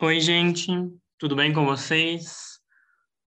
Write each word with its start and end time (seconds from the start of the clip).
Oi, 0.00 0.20
gente, 0.20 0.66
tudo 1.18 1.36
bem 1.36 1.52
com 1.52 1.64
vocês? 1.64 2.58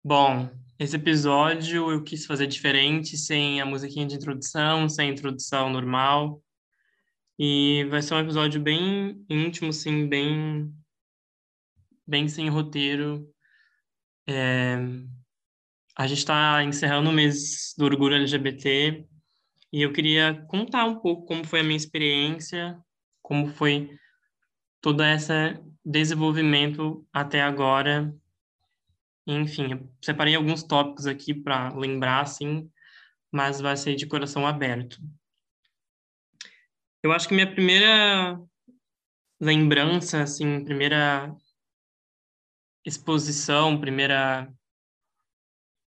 Bom, 0.04 0.50
esse 0.81 0.96
episódio 0.96 1.92
eu 1.92 2.03
quis 2.03 2.27
fazer 2.27 2.49
diferente, 2.49 3.17
sem 3.17 3.61
a 3.61 3.65
musiquinha 3.65 4.04
de 4.04 4.16
introdução, 4.16 4.88
sem 4.88 5.08
a 5.08 5.12
introdução 5.12 5.71
normal. 5.71 6.42
E 7.38 7.84
vai 7.88 8.02
ser 8.02 8.14
um 8.14 8.21
episódio 8.21 8.60
bem 8.60 9.24
íntimo, 9.30 9.72
sim, 9.72 10.08
bem, 10.08 10.74
bem 12.04 12.29
sem 12.29 12.49
roteiro. 12.49 13.33
É... 14.26 14.76
A 15.96 16.09
gente 16.09 16.19
está 16.19 16.64
encerrando 16.64 17.10
o 17.10 17.12
mês 17.12 17.74
do 17.78 17.84
orgulho 17.84 18.16
LGBT 18.16 19.06
e 19.73 19.83
eu 19.83 19.92
queria 19.92 20.45
contar 20.48 20.84
um 20.84 20.98
pouco 20.98 21.27
como 21.27 21.46
foi 21.46 21.60
a 21.60 21.64
minha 21.64 21.77
experiência, 21.77 22.77
como 23.23 23.46
foi 23.46 23.96
todo 24.87 25.02
esse 25.02 25.32
desenvolvimento 25.84 27.05
até 27.12 27.42
agora. 27.42 28.16
Enfim, 29.27 29.90
separei 30.00 30.36
alguns 30.36 30.62
tópicos 30.62 31.08
aqui 31.08 31.34
para 31.34 31.74
lembrar, 31.74 32.20
assim, 32.20 32.70
mas 33.32 33.60
vai 33.60 33.77
ser 33.77 33.96
de 33.96 34.06
coração 34.06 34.46
aberto. 34.46 35.00
Eu 37.02 37.10
acho 37.10 37.27
que 37.27 37.34
minha 37.34 37.52
primeira 37.52 38.41
lembrança, 39.41 40.22
assim, 40.22 40.64
primeira 40.64 41.34
exposição, 42.84 43.80
primeira. 43.80 44.48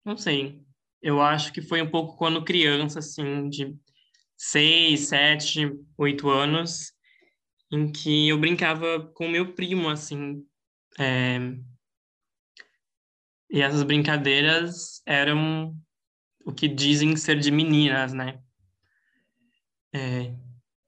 Não 0.03 0.17
sei. 0.17 0.65
Eu 1.03 1.21
acho 1.21 1.53
que 1.53 1.61
foi 1.61 1.83
um 1.83 1.91
pouco 1.91 2.17
quando 2.17 2.43
criança, 2.43 3.01
assim, 3.01 3.51
de 3.51 3.77
seis, 4.35 5.09
sete, 5.09 5.71
oito 5.99 6.31
anos, 6.31 6.97
em 7.71 7.91
que 7.91 8.29
eu 8.29 8.39
brincava 8.39 9.01
com 9.15 9.29
meu 9.29 9.53
primo, 9.55 9.89
assim. 9.89 10.45
É... 10.99 11.39
E 13.51 13.61
essas 13.61 13.83
brincadeiras 13.83 15.03
eram 15.07 15.75
o 16.45 16.53
que 16.53 16.69
dizem 16.69 17.17
ser 17.17 17.39
de 17.39 17.51
meninas, 17.51 18.13
né? 18.13 18.41
É... 19.93 20.35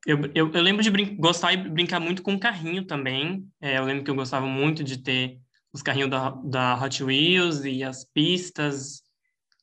Eu, 0.06 0.18
eu, 0.34 0.50
eu, 0.50 0.62
lembro 0.62 0.82
de 0.82 0.90
gostar 1.16 1.52
e 1.52 1.56
brincar 1.58 2.00
muito 2.00 2.22
com 2.22 2.38
carrinho 2.38 2.86
também. 2.86 3.46
É, 3.60 3.76
eu 3.76 3.84
lembro 3.84 4.02
que 4.02 4.10
eu 4.10 4.14
gostava 4.14 4.46
muito 4.46 4.82
de 4.82 4.96
ter 4.96 5.38
os 5.72 5.82
carrinhos 5.82 6.10
da, 6.10 6.30
da 6.30 6.82
Hot 6.82 7.04
Wheels 7.04 7.64
e 7.64 7.84
as 7.84 8.02
pistas, 8.04 9.02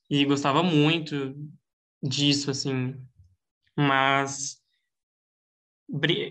e 0.08 0.24
gostava 0.24 0.62
muito 0.62 1.34
disso, 2.02 2.50
assim. 2.50 2.94
Mas 3.76 4.58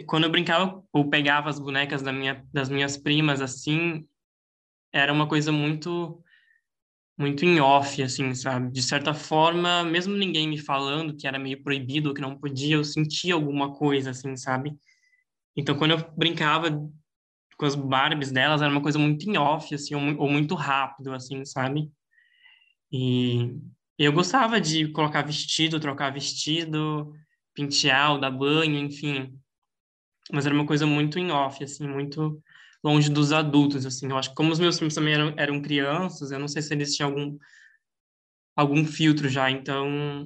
quando 0.06 0.26
eu 0.26 0.32
brincava 0.32 0.84
ou 0.94 1.10
pegava 1.10 1.50
as 1.50 1.60
bonecas 1.60 2.02
da 2.02 2.14
minha, 2.14 2.46
das 2.54 2.70
minhas 2.70 2.96
primas 2.96 3.42
assim, 3.42 4.08
era 4.94 5.12
uma 5.12 5.28
coisa 5.28 5.52
muito 5.52 6.24
muito 7.18 7.44
em 7.44 7.60
off 7.60 8.02
assim, 8.04 8.36
sabe? 8.36 8.72
De 8.72 8.84
certa 8.84 9.12
forma, 9.12 9.84
mesmo 9.84 10.16
ninguém 10.16 10.48
me 10.48 10.60
falando 10.60 11.16
que 11.16 11.26
era 11.26 11.40
meio 11.40 11.64
proibido, 11.64 12.14
que 12.14 12.22
não 12.22 12.38
podia, 12.38 12.76
eu 12.76 12.84
sentia 12.84 13.34
alguma 13.34 13.74
coisa 13.74 14.12
assim, 14.12 14.36
sabe? 14.36 14.78
Então, 15.56 15.76
quando 15.76 15.92
eu 15.92 16.12
brincava 16.16 16.70
com 17.58 17.66
as 17.66 17.74
Barbies 17.74 18.32
delas, 18.32 18.62
era 18.62 18.72
uma 18.72 18.84
coisa 18.84 19.00
muito 19.00 19.28
em 19.28 19.36
off 19.36 19.74
assim, 19.74 19.96
ou, 19.96 20.30
muito 20.30 20.54
rápido 20.54 21.12
assim, 21.12 21.44
sabe? 21.44 21.92
E 22.92 23.58
eu 23.98 24.14
gostava 24.14 24.62
de 24.62 24.88
colocar 24.92 25.24
vestido, 25.24 25.80
trocar 25.80 26.12
vestido, 26.14 27.12
pentear, 27.56 28.20
dar 28.20 28.30
banho, 28.30 28.78
enfim 28.78 29.36
mas 30.32 30.46
era 30.46 30.56
uma 30.56 30.66
coisa 30.66 30.86
muito 30.86 31.20
em 31.20 31.32
off, 31.32 31.64
assim, 31.64 31.88
muito 31.88 32.42
longe 32.84 33.10
dos 33.10 33.32
adultos, 33.32 33.86
assim. 33.86 34.10
Eu 34.10 34.18
acho 34.18 34.30
que 34.30 34.36
como 34.36 34.52
os 34.52 34.60
meus 34.60 34.78
filmes 34.78 34.96
também 34.96 35.14
eram, 35.14 35.34
eram 35.38 35.62
crianças, 35.62 36.32
eu 36.32 36.40
não 36.40 36.48
sei 36.48 36.62
se 36.62 36.74
eles 36.74 36.96
tinham 36.96 37.10
algum 37.10 37.38
algum 38.56 38.84
filtro 38.86 39.30
já, 39.30 39.52
então... 39.52 40.26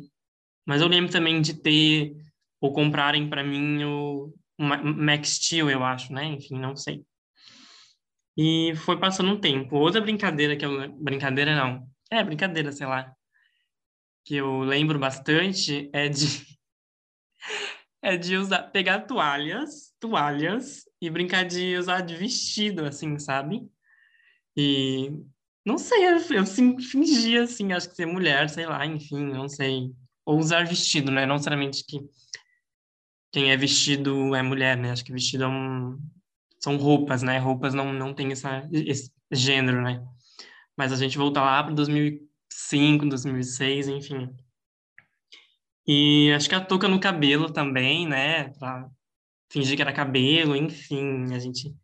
Mas 0.65 0.81
eu 0.81 0.87
lembro 0.87 1.11
também 1.11 1.41
de 1.41 1.53
ter 1.53 2.15
ou 2.61 2.71
comprarem 2.71 3.29
para 3.29 3.43
mim 3.43 3.83
o 3.83 4.33
Max 4.57 5.31
Steel, 5.31 5.69
eu 5.69 5.83
acho, 5.83 6.13
né? 6.13 6.25
Enfim, 6.25 6.57
não 6.59 6.75
sei. 6.75 7.03
E 8.37 8.73
foi 8.77 8.97
passando 8.99 9.31
um 9.31 9.39
tempo. 9.39 9.75
Outra 9.75 9.99
brincadeira 9.99 10.55
que 10.55 10.65
eu... 10.65 10.91
Brincadeira 10.93 11.55
não. 11.55 11.85
É, 12.09 12.23
brincadeira, 12.23 12.71
sei 12.71 12.87
lá. 12.87 13.13
Que 14.23 14.35
eu 14.35 14.59
lembro 14.61 14.99
bastante 14.99 15.89
é 15.91 16.07
de 16.07 16.25
é 18.01 18.15
de 18.15 18.37
usar, 18.37 18.63
pegar 18.71 19.01
toalhas, 19.01 19.90
toalhas 20.01 20.83
e 20.99 21.09
brincar 21.09 21.45
de 21.45 21.77
usar 21.77 22.01
de 22.01 22.15
vestido, 22.15 22.85
assim, 22.85 23.17
sabe? 23.19 23.69
E 24.57 25.11
não 25.65 25.77
sei, 25.77 26.07
eu, 26.07 26.17
eu 26.31 26.45
fingia, 26.45 27.43
assim, 27.43 27.71
acho 27.71 27.89
que 27.89 27.95
ser 27.95 28.07
mulher, 28.07 28.49
sei 28.49 28.65
lá, 28.65 28.85
enfim, 28.85 29.23
não 29.23 29.47
sei. 29.47 29.93
Ou 30.25 30.39
usar 30.39 30.65
vestido, 30.65 31.11
né? 31.11 31.25
Não 31.25 31.35
necessariamente 31.35 31.85
que 31.85 31.99
quem 33.31 33.51
é 33.51 33.57
vestido 33.57 34.35
é 34.35 34.41
mulher, 34.41 34.75
né? 34.75 34.91
Acho 34.91 35.05
que 35.05 35.13
vestido 35.13 35.43
é 35.45 35.47
um... 35.47 35.97
são 36.59 36.77
roupas, 36.77 37.21
né? 37.23 37.37
Roupas 37.37 37.73
não, 37.73 37.93
não 37.93 38.13
tem 38.13 38.31
essa, 38.31 38.67
esse 38.71 39.11
gênero, 39.31 39.81
né? 39.81 40.03
Mas 40.75 40.91
a 40.91 40.95
gente 40.95 41.17
volta 41.17 41.41
lá 41.41 41.63
para 41.63 41.73
2005, 41.73 43.07
2006, 43.07 43.87
enfim. 43.87 44.35
E 45.87 46.31
acho 46.35 46.49
que 46.49 46.55
a 46.55 46.63
touca 46.63 46.87
no 46.87 46.99
cabelo 46.99 47.51
também, 47.51 48.07
né? 48.07 48.49
Pra 48.49 48.89
fingir 49.51 49.75
que 49.75 49.81
era 49.81 49.93
cabelo, 49.93 50.55
enfim, 50.55 51.33
a 51.33 51.39
gente 51.39 51.75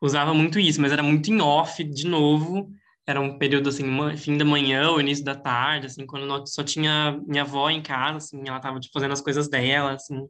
usava 0.00 0.32
muito 0.34 0.58
isso, 0.58 0.80
mas 0.80 0.92
era 0.92 1.02
muito 1.02 1.30
em 1.30 1.40
off, 1.40 1.82
de 1.82 2.06
novo. 2.06 2.70
Era 3.06 3.20
um 3.20 3.38
período, 3.38 3.68
assim, 3.68 3.84
fim 4.16 4.36
da 4.36 4.44
manhã 4.44 4.90
ou 4.90 5.00
início 5.00 5.24
da 5.24 5.34
tarde, 5.34 5.86
assim, 5.86 6.06
quando 6.06 6.46
só 6.48 6.64
tinha 6.64 7.20
minha 7.26 7.42
avó 7.42 7.70
em 7.70 7.82
casa, 7.82 8.18
assim, 8.18 8.42
ela 8.46 8.60
tava, 8.60 8.80
tipo, 8.80 8.92
fazendo 8.92 9.12
as 9.12 9.20
coisas 9.20 9.48
dela, 9.48 9.92
assim. 9.94 10.26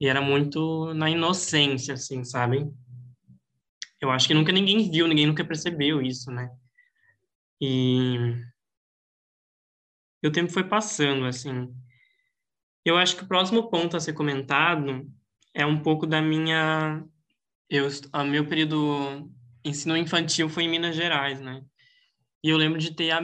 E 0.00 0.08
era 0.08 0.20
muito 0.20 0.92
na 0.94 1.10
inocência, 1.10 1.94
assim, 1.94 2.24
sabe? 2.24 2.66
Eu 4.00 4.10
acho 4.10 4.28
que 4.28 4.34
nunca 4.34 4.52
ninguém 4.52 4.90
viu, 4.90 5.08
ninguém 5.08 5.26
nunca 5.26 5.44
percebeu 5.44 6.00
isso, 6.02 6.30
né? 6.30 6.48
E 7.60 8.34
e 10.22 10.26
o 10.26 10.32
tempo 10.32 10.50
foi 10.50 10.64
passando, 10.64 11.26
assim. 11.26 11.68
Eu 12.84 12.96
acho 12.96 13.16
que 13.16 13.24
o 13.24 13.28
próximo 13.28 13.70
ponto 13.70 13.96
a 13.96 14.00
ser 14.00 14.12
comentado 14.12 15.10
é 15.54 15.64
um 15.64 15.80
pouco 15.80 16.06
da 16.06 16.20
minha... 16.20 17.02
Eu, 17.70 17.88
o 18.12 18.24
meu 18.24 18.46
período 18.46 19.30
ensino 19.64 19.96
infantil 19.96 20.48
foi 20.48 20.64
em 20.64 20.68
Minas 20.68 20.94
Gerais, 20.94 21.40
né? 21.40 21.62
E 22.42 22.50
eu 22.50 22.56
lembro 22.56 22.78
de 22.78 22.94
ter... 22.94 23.10
A, 23.10 23.20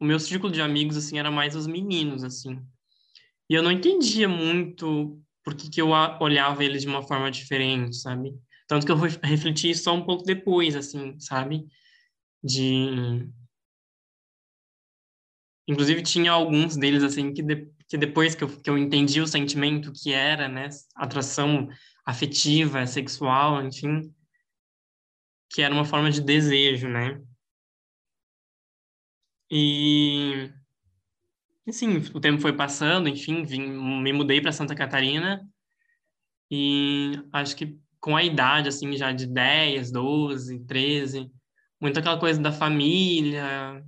o 0.00 0.04
meu 0.04 0.20
círculo 0.20 0.52
de 0.52 0.60
amigos, 0.60 0.96
assim, 0.96 1.18
era 1.18 1.30
mais 1.30 1.56
os 1.56 1.66
meninos, 1.66 2.22
assim. 2.22 2.60
E 3.48 3.54
eu 3.54 3.62
não 3.62 3.70
entendia 3.70 4.28
muito 4.28 5.20
por 5.44 5.54
que, 5.54 5.68
que 5.68 5.80
eu 5.80 5.90
olhava 6.20 6.64
eles 6.64 6.82
de 6.82 6.88
uma 6.88 7.02
forma 7.02 7.30
diferente, 7.30 7.96
sabe? 7.96 8.34
Tanto 8.66 8.86
que 8.86 8.92
eu 8.92 8.96
refleti 8.96 9.74
só 9.74 9.94
um 9.94 10.04
pouco 10.04 10.24
depois, 10.24 10.74
assim, 10.74 11.18
sabe? 11.20 11.66
De 12.42 13.28
Inclusive, 15.66 16.02
tinha 16.02 16.32
alguns 16.32 16.76
deles, 16.76 17.02
assim, 17.02 17.32
que, 17.32 17.42
de, 17.42 17.68
que 17.88 17.96
depois 17.96 18.34
que 18.34 18.44
eu, 18.44 18.48
que 18.48 18.68
eu 18.68 18.76
entendi 18.76 19.20
o 19.20 19.26
sentimento 19.26 19.92
que 19.92 20.12
era, 20.12 20.48
né, 20.48 20.68
atração 20.94 21.68
afetiva, 22.04 22.86
sexual, 22.86 23.64
enfim, 23.64 24.14
que 25.50 25.62
era 25.62 25.74
uma 25.74 25.84
forma 25.84 26.10
de 26.10 26.20
desejo, 26.20 26.88
né? 26.88 27.20
E, 29.50 30.50
assim, 31.66 31.96
o 32.12 32.20
tempo 32.20 32.40
foi 32.40 32.52
passando, 32.52 33.08
enfim, 33.08 33.44
vim, 33.44 33.62
me 34.02 34.12
mudei 34.12 34.40
para 34.40 34.52
Santa 34.52 34.74
Catarina 34.74 35.48
e 36.50 37.12
acho 37.32 37.56
que 37.56 37.78
com 38.00 38.16
a 38.16 38.22
idade, 38.22 38.68
assim, 38.68 38.94
já 38.96 39.12
de 39.12 39.26
10, 39.26 39.90
12, 39.90 40.60
13, 40.66 41.30
muito 41.80 41.98
aquela 41.98 42.18
coisa 42.18 42.40
da 42.40 42.52
família, 42.52 43.82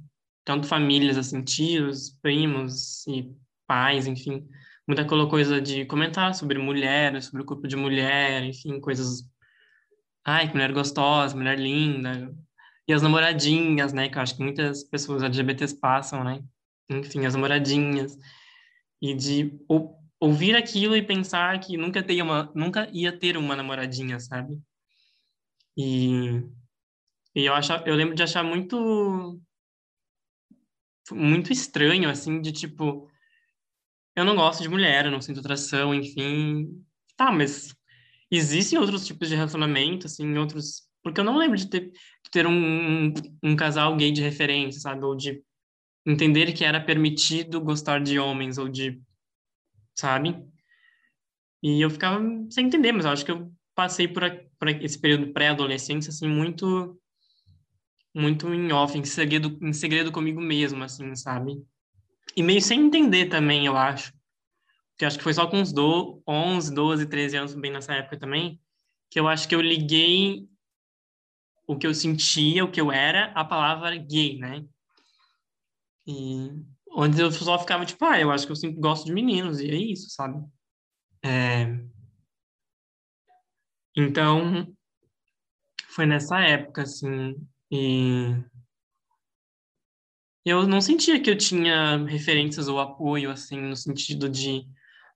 tanto 0.47 0.69
famílias, 0.69 1.19
assim, 1.19 1.43
tios, 1.43 2.11
primos 2.23 3.05
e 3.09 3.35
pais, 3.67 4.07
enfim, 4.07 4.49
muita 4.87 5.05
coisa 5.05 5.61
de 5.61 5.85
comentar 5.87 6.35
sobre 6.37 6.57
mulheres, 6.57 7.27
sobre 7.27 7.43
o 7.43 7.45
corpo 7.45 7.67
de 7.67 7.75
mulher, 7.75 8.45
enfim, 8.45 8.81
coisas. 8.81 9.29
Ai, 10.25 10.47
que 10.47 10.55
mulher 10.55 10.73
gostosa, 10.73 11.37
mulher 11.37 11.59
linda. 11.59 12.33
E 12.89 12.93
as 12.93 13.03
namoradinhas, 13.03 13.93
né, 13.93 14.09
que 14.09 14.17
eu 14.17 14.23
acho 14.23 14.37
que 14.37 14.43
muitas 14.43 14.85
pessoas 14.85 15.25
LGBTs 15.25 15.81
passam, 15.81 16.23
né? 16.23 16.43
Enfim, 16.89 17.27
as 17.27 17.35
namoradinhas. 17.35 18.17
E 19.03 19.15
de 19.15 19.53
ou, 19.69 19.99
ouvir 20.21 20.55
aquilo 20.55 20.97
e 20.97 21.03
pensar 21.03 21.59
que 21.59 21.77
nunca, 21.77 22.03
teria 22.03 22.23
uma, 22.23 22.53
nunca 22.55 22.89
ia 22.93 23.11
ter 23.11 23.37
uma 23.37 23.57
namoradinha, 23.57 24.21
sabe? 24.21 24.61
E, 25.77 26.41
e 27.35 27.45
eu, 27.45 27.53
acho, 27.55 27.73
eu 27.85 27.97
lembro 27.97 28.15
de 28.15 28.23
achar 28.23 28.45
muito 28.45 29.41
muito 31.13 31.53
estranho, 31.53 32.09
assim, 32.09 32.41
de 32.41 32.53
tipo, 32.53 33.09
eu 34.17 34.25
não 34.25 34.35
gosto 34.35 34.63
de 34.63 34.69
mulher, 34.69 35.05
eu 35.05 35.11
não 35.11 35.21
sinto 35.21 35.41
atração, 35.41 35.95
enfim. 35.95 36.83
Tá, 37.17 37.31
mas 37.31 37.75
existem 38.31 38.79
outros 38.79 39.07
tipos 39.07 39.29
de 39.29 39.37
relacionamento, 39.37 40.07
assim, 40.07 40.37
outros 40.39 40.89
Porque 41.03 41.21
eu 41.21 41.25
não 41.25 41.37
lembro 41.37 41.57
de 41.57 41.69
ter, 41.69 41.91
de 41.91 42.31
ter 42.31 42.47
um, 42.47 43.13
um, 43.43 43.57
casal 43.57 43.97
gay 43.97 44.11
de 44.11 44.23
referência, 44.23 44.81
sabe? 44.81 45.05
Ou 45.05 45.15
de 45.15 45.43
entender 46.07 46.53
que 46.53 46.65
era 46.65 46.81
permitido 46.81 47.61
gostar 47.61 48.01
de 48.03 48.19
homens, 48.19 48.59
ou 48.59 48.69
de. 48.69 49.01
Sabe? 49.95 50.37
E 51.63 51.81
eu 51.81 51.91
ficava 51.91 52.21
sem 52.51 52.67
entender, 52.67 52.93
mas 52.93 53.05
eu 53.05 53.11
acho 53.13 53.25
que 53.25 53.31
eu 53.33 53.53
passei 53.75 54.09
por, 54.09 54.25
a, 54.25 54.31
por 54.59 54.69
esse 54.69 54.99
período 54.99 55.33
pré-adolescência, 55.33 56.11
assim, 56.11 56.29
muito 56.29 56.99
muito 58.17 58.53
em 58.53 58.73
off, 58.73 58.97
em 58.97 59.05
segredo, 59.05 59.59
em 59.61 59.75
segredo 59.75 60.11
comigo 60.11 60.41
mesmo, 60.41 60.83
assim, 60.83 61.15
sabe? 61.15 61.63
E 62.35 62.43
meio 62.43 62.63
sem 62.63 62.87
entender 62.87 63.27
também, 63.27 63.67
eu 63.67 63.77
acho. 63.77 64.11
Porque 64.93 65.05
acho 65.05 65.19
que 65.19 65.23
foi 65.23 65.35
só 65.35 65.47
com 65.47 65.59
uns 65.59 65.71
do, 65.71 66.23
11, 66.27 66.73
12, 66.75 67.07
13 67.07 67.37
anos, 67.37 67.55
bem 67.55 67.71
nessa 67.71 67.93
época 67.93 68.19
também, 68.19 68.59
que 69.11 69.21
eu 69.21 69.29
acho 69.29 69.47
que 69.47 69.55
eu 69.55 69.61
liguei 69.61 70.49
o 71.67 71.77
que 71.77 71.87
eu 71.87 71.93
sentia, 71.93 72.65
o 72.65 72.71
que 72.71 72.81
eu 72.81 72.91
era, 72.91 73.33
a 73.33 73.45
palavra 73.45 73.95
gay, 73.97 74.39
né? 74.39 74.65
E 76.07 76.53
onde 76.93 77.21
eu 77.21 77.31
só 77.31 77.59
ficava 77.59 77.85
tipo, 77.85 78.03
ah, 78.07 78.19
eu 78.19 78.31
acho 78.31 78.47
que 78.47 78.53
eu 78.53 78.57
sempre 78.57 78.81
gosto 78.81 79.05
de 79.05 79.13
meninos, 79.13 79.61
e 79.61 79.69
é 79.69 79.77
isso, 79.77 80.09
sabe? 80.09 80.43
É... 81.23 81.67
Então, 83.95 84.75
foi 85.89 86.07
nessa 86.07 86.41
época, 86.41 86.83
assim, 86.83 87.35
e 87.71 88.45
eu 90.45 90.67
não 90.67 90.81
sentia 90.81 91.21
que 91.21 91.29
eu 91.29 91.37
tinha 91.37 91.97
referências 92.07 92.69
ou 92.69 92.79
apoio, 92.79 93.31
assim, 93.31 93.61
no 93.61 93.77
sentido 93.77 94.29
de 94.29 94.65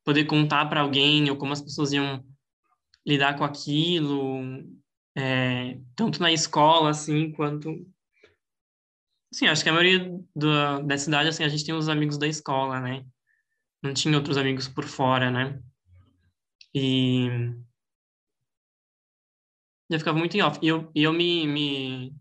poder 0.05 0.25
contar 0.25 0.67
para 0.67 0.81
alguém 0.81 1.31
ou 1.31 1.37
como 1.37 1.52
as 1.52 1.62
pessoas 1.62 1.93
iam 1.93 2.25
lidar 3.06 3.37
com 3.38 3.44
aquilo, 3.44 4.43
é, 5.17 5.79
tanto 5.94 6.20
na 6.20 6.32
escola, 6.32 6.91
assim, 6.91 7.32
quanto... 7.32 7.70
Sim, 9.32 9.46
acho 9.46 9.62
que 9.62 9.69
a 9.69 9.73
maioria 9.73 10.20
do, 10.35 10.82
da 10.82 10.99
cidade, 10.99 11.29
assim, 11.29 11.44
a 11.44 11.49
gente 11.49 11.64
tem 11.64 11.75
os 11.75 11.88
amigos 11.88 12.19
da 12.19 12.26
escola, 12.26 12.81
né? 12.81 13.06
Não 13.82 13.94
tinha 13.94 14.17
outros 14.17 14.37
amigos 14.37 14.67
por 14.67 14.85
fora, 14.85 15.31
né? 15.31 15.62
E 16.75 17.29
eu 19.88 19.99
ficava 19.99 20.19
muito 20.19 20.37
em 20.37 20.43
off. 20.43 20.58
E 20.62 20.69
eu, 20.69 20.91
eu 20.94 21.12
me, 21.12 21.46
me, 21.46 22.14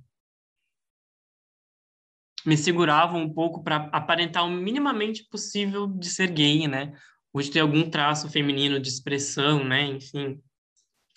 me 2.49 2.57
segurava 2.57 3.15
um 3.15 3.31
pouco 3.31 3.63
para 3.63 3.75
aparentar 3.93 4.43
o 4.43 4.49
minimamente 4.49 5.23
possível 5.29 5.85
de 5.85 6.09
ser 6.09 6.31
gay, 6.31 6.67
né? 6.67 6.97
Ou 7.31 7.41
de 7.43 7.51
ter 7.51 7.59
algum 7.59 7.87
traço 7.87 8.27
feminino 8.27 8.79
de 8.79 8.89
expressão, 8.89 9.63
né? 9.63 9.85
Enfim. 9.85 10.41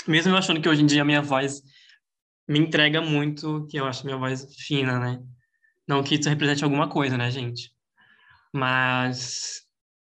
Mesmo 0.06 0.32
eu 0.32 0.36
achando 0.36 0.60
que 0.60 0.68
hoje 0.68 0.82
em 0.82 0.86
dia 0.86 1.00
a 1.00 1.06
minha 1.06 1.22
voz 1.22 1.62
me 2.46 2.58
entrega 2.58 3.00
muito, 3.00 3.66
que 3.70 3.78
eu 3.78 3.86
acho 3.86 4.04
minha 4.04 4.18
voz 4.18 4.46
fina, 4.56 4.98
né? 5.00 5.22
Não 5.88 6.02
que 6.02 6.16
isso 6.16 6.28
represente 6.28 6.64
alguma 6.64 6.86
coisa, 6.86 7.16
né, 7.16 7.30
gente? 7.30 7.72
Mas. 8.52 9.62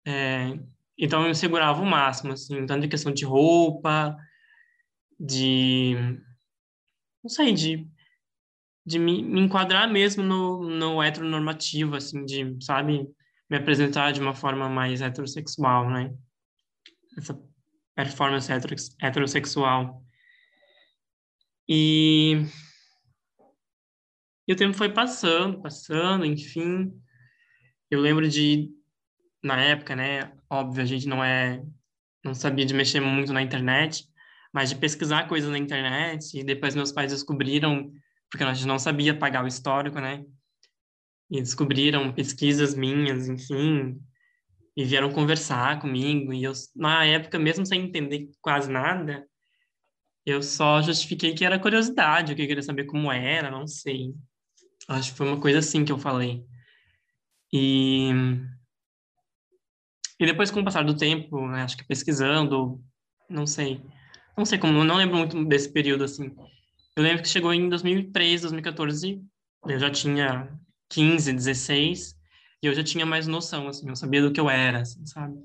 É, 0.07 0.59
então 0.99 1.27
eu 1.27 1.35
segurava 1.35 1.83
o 1.83 1.87
máximo, 1.87 2.33
assim, 2.33 2.65
tanto 2.65 2.87
em 2.87 2.89
questão 2.89 3.13
de 3.13 3.27
roupa, 3.27 4.17
de. 5.21 5.95
Não 7.23 7.29
sei, 7.29 7.53
de, 7.53 7.87
de 8.85 8.99
me, 8.99 9.23
me 9.23 9.41
enquadrar 9.41 9.91
mesmo 9.91 10.23
no, 10.23 10.63
no 10.69 11.03
heteronormativo, 11.03 11.97
assim, 11.97 12.25
de, 12.25 12.57
sabe, 12.61 13.09
me 13.49 13.57
apresentar 13.57 14.13
de 14.13 14.21
uma 14.21 14.35
forma 14.35 14.69
mais 14.69 15.01
heterossexual, 15.01 15.89
né? 15.91 16.13
Essa 17.17 17.39
performance 17.95 18.51
heterossexual. 19.01 20.03
E, 21.69 22.45
e 24.49 24.53
o 24.53 24.57
tempo 24.57 24.75
foi 24.75 24.93
passando, 24.93 25.61
passando, 25.63 26.25
enfim. 26.25 26.93
Eu 27.91 28.01
lembro 28.01 28.29
de, 28.29 28.71
na 29.43 29.61
época, 29.61 29.95
né? 29.95 30.33
Óbvio, 30.51 30.83
a 30.83 30.87
gente 30.87 31.07
não 31.07 31.23
é, 31.23 31.63
não 32.25 32.35
sabia 32.35 32.65
de 32.65 32.75
mexer 32.75 33.01
muito 33.01 33.33
na 33.33 33.43
internet, 33.43 34.09
mas 34.53 34.71
de 34.71 34.77
pesquisar 34.77 35.29
coisas 35.29 35.51
na 35.51 35.59
internet. 35.59 36.39
E 36.39 36.43
depois 36.43 36.75
meus 36.75 36.91
pais 36.91 37.13
descobriram, 37.13 37.93
porque 38.33 38.43
a 38.43 38.55
gente 38.55 38.67
não 38.67 38.79
sabia 38.79 39.17
pagar 39.17 39.45
o 39.45 39.47
histórico, 39.47 40.01
né? 40.01 40.25
E 41.31 41.39
descobriram 41.39 42.15
pesquisas 42.15 42.75
minhas, 42.75 43.29
enfim, 43.29 44.01
e 44.75 44.85
vieram 44.87 45.13
conversar 45.13 45.79
comigo. 45.79 46.33
E 46.33 46.43
eu, 46.43 46.53
na 46.75 47.05
época, 47.05 47.39
mesmo 47.39 47.67
sem 47.67 47.83
entender 47.83 48.31
quase 48.41 48.71
nada, 48.71 49.29
eu 50.25 50.43
só 50.43 50.81
justifiquei 50.81 51.35
que 51.35 51.45
era 51.45 51.59
curiosidade, 51.59 52.35
que 52.35 52.41
eu 52.41 52.47
queria 52.47 52.63
saber 52.63 52.87
como 52.87 53.13
era, 53.13 53.51
não 53.51 53.67
sei. 53.67 54.15
Acho 54.89 55.13
que 55.13 55.19
foi 55.19 55.29
uma 55.29 55.41
coisa 55.41 55.59
assim 55.59 55.85
que 55.85 55.93
eu 55.93 55.99
falei. 55.99 56.43
E, 57.53 58.09
e 60.19 60.25
depois, 60.25 60.51
com 60.51 60.61
o 60.61 60.65
passar 60.65 60.85
do 60.85 60.97
tempo, 60.97 61.47
né, 61.49 61.65
acho 61.65 61.77
que 61.77 61.85
pesquisando, 61.85 62.83
não 63.29 63.47
sei. 63.47 63.83
Não 64.39 64.47
sei 64.47 64.59
como, 64.59 64.85
não 64.85 64.97
lembro 64.97 65.19
muito 65.19 65.45
desse 65.45 65.71
período 65.71 66.05
assim. 66.05 66.35
Eu 66.97 67.03
lembro 67.03 67.23
que 67.23 67.29
chegou 67.29 67.53
em 67.53 67.69
2003, 67.69 68.43
2014, 68.43 69.23
eu 69.67 69.79
já 69.79 69.91
tinha 69.91 70.59
15, 70.91 71.33
16, 71.33 72.15
e 72.63 72.67
eu 72.67 72.75
já 72.75 72.85
tinha 72.85 73.07
mais 73.07 73.27
noção, 73.27 73.69
assim, 73.69 73.89
eu 73.89 73.97
sabia 73.97 74.23
do 74.23 74.33
que 74.33 74.41
eu 74.41 74.51
era, 74.51 74.81
assim, 74.83 75.05
sabe? 75.07 75.43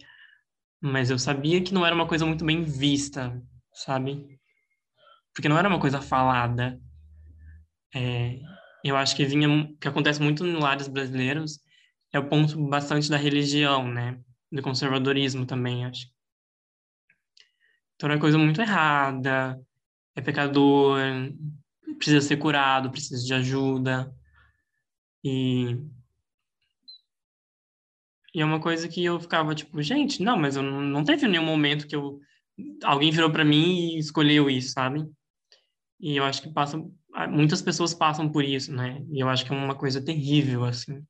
Mas 0.82 1.10
eu 1.10 1.18
sabia 1.18 1.64
que 1.64 1.74
não 1.74 1.86
era 1.86 1.96
uma 1.96 2.08
coisa 2.08 2.26
muito 2.26 2.46
bem 2.46 2.64
vista, 2.64 3.42
sabe? 3.74 4.38
porque 5.38 5.48
não 5.48 5.58
era 5.60 5.70
uma 5.70 5.80
coisa 5.80 6.02
falada. 6.02 6.82
É, 7.94 8.40
eu 8.84 8.98
acho 8.98 9.16
que 9.16 9.24
vinha, 9.24 9.48
que 9.80 9.88
acontece 9.88 10.20
muito 10.20 10.44
nos 10.44 10.60
lares 10.60 10.88
brasileiros, 10.88 11.60
é 12.12 12.18
o 12.18 12.28
ponto 12.28 12.60
bastante 12.68 13.08
da 13.08 13.18
religião, 13.18 13.88
né? 13.88 14.20
Do 14.52 14.64
conservadorismo 14.64 15.46
também, 15.46 15.86
acho. 15.86 16.08
Então 17.96 18.10
uma 18.10 18.20
coisa 18.20 18.36
muito 18.36 18.60
errada, 18.60 19.62
é 20.18 20.22
pecador, 20.22 20.98
precisa 21.98 22.22
ser 22.22 22.38
curado, 22.38 22.90
precisa 22.90 23.24
de 23.24 23.34
ajuda. 23.34 24.12
E, 25.24 25.78
e 28.34 28.42
é 28.42 28.46
uma 28.46 28.60
coisa 28.60 28.88
que 28.88 29.06
eu 29.06 29.20
ficava 29.20 29.54
tipo, 29.54 29.82
gente, 29.82 30.24
não, 30.24 30.38
mas 30.38 30.56
eu 30.56 30.64
não, 30.64 30.82
não 30.82 31.04
teve 31.04 31.28
nenhum 31.28 31.46
momento 31.46 31.88
que 31.88 31.96
eu 31.96 32.20
alguém 32.84 33.12
virou 33.12 33.32
para 33.32 33.46
mim 33.46 33.94
e 33.94 34.00
escolheu 34.00 34.50
isso, 34.50 34.72
sabe? 34.72 35.08
E 36.00 36.16
eu 36.16 36.24
acho 36.24 36.42
que 36.42 36.50
passa, 36.50 36.84
muitas 37.30 37.62
pessoas 37.62 37.94
passam 37.94 38.28
por 38.28 38.44
isso, 38.44 38.74
né? 38.74 39.06
E 39.12 39.20
eu 39.20 39.30
acho 39.30 39.46
que 39.46 39.54
é 39.54 39.56
uma 39.56 39.76
coisa 39.76 40.04
terrível, 40.04 40.66
assim, 40.66 41.06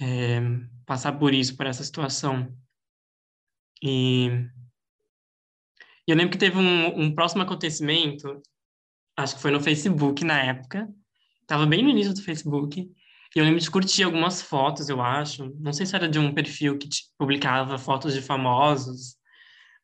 é, 0.00 0.40
passar 0.86 1.18
por 1.18 1.34
isso, 1.34 1.56
por 1.56 1.66
essa 1.66 1.82
situação. 1.82 2.56
E, 3.82 4.28
e 6.06 6.10
eu 6.10 6.16
lembro 6.16 6.32
que 6.32 6.38
teve 6.38 6.58
um, 6.58 7.00
um 7.00 7.14
próximo 7.14 7.42
acontecimento, 7.42 8.42
acho 9.16 9.36
que 9.36 9.42
foi 9.42 9.50
no 9.50 9.60
Facebook 9.60 10.24
na 10.24 10.42
época, 10.42 10.88
estava 11.42 11.66
bem 11.66 11.82
no 11.82 11.90
início 11.90 12.14
do 12.14 12.22
Facebook, 12.22 12.80
e 13.34 13.38
eu 13.38 13.44
lembro 13.44 13.60
de 13.60 13.70
curtir 13.70 14.02
algumas 14.02 14.42
fotos, 14.42 14.88
eu 14.88 15.00
acho. 15.00 15.54
Não 15.60 15.72
sei 15.72 15.86
se 15.86 15.94
era 15.94 16.08
de 16.08 16.18
um 16.18 16.34
perfil 16.34 16.76
que 16.76 16.88
publicava 17.16 17.78
fotos 17.78 18.12
de 18.12 18.20
famosos, 18.20 19.16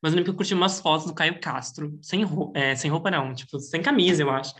mas 0.02 0.12
eu 0.12 0.16
lembro 0.16 0.24
que 0.24 0.30
eu 0.30 0.36
curti 0.36 0.54
umas 0.54 0.80
fotos 0.80 1.06
do 1.06 1.14
Caio 1.14 1.40
Castro, 1.40 1.98
sem, 2.02 2.22
roupa, 2.24 2.58
é, 2.58 2.74
sem 2.74 2.90
roupa 2.90 3.10
não, 3.10 3.34
tipo, 3.34 3.58
sem 3.60 3.80
camisa, 3.82 4.22
eu 4.22 4.30
acho. 4.30 4.54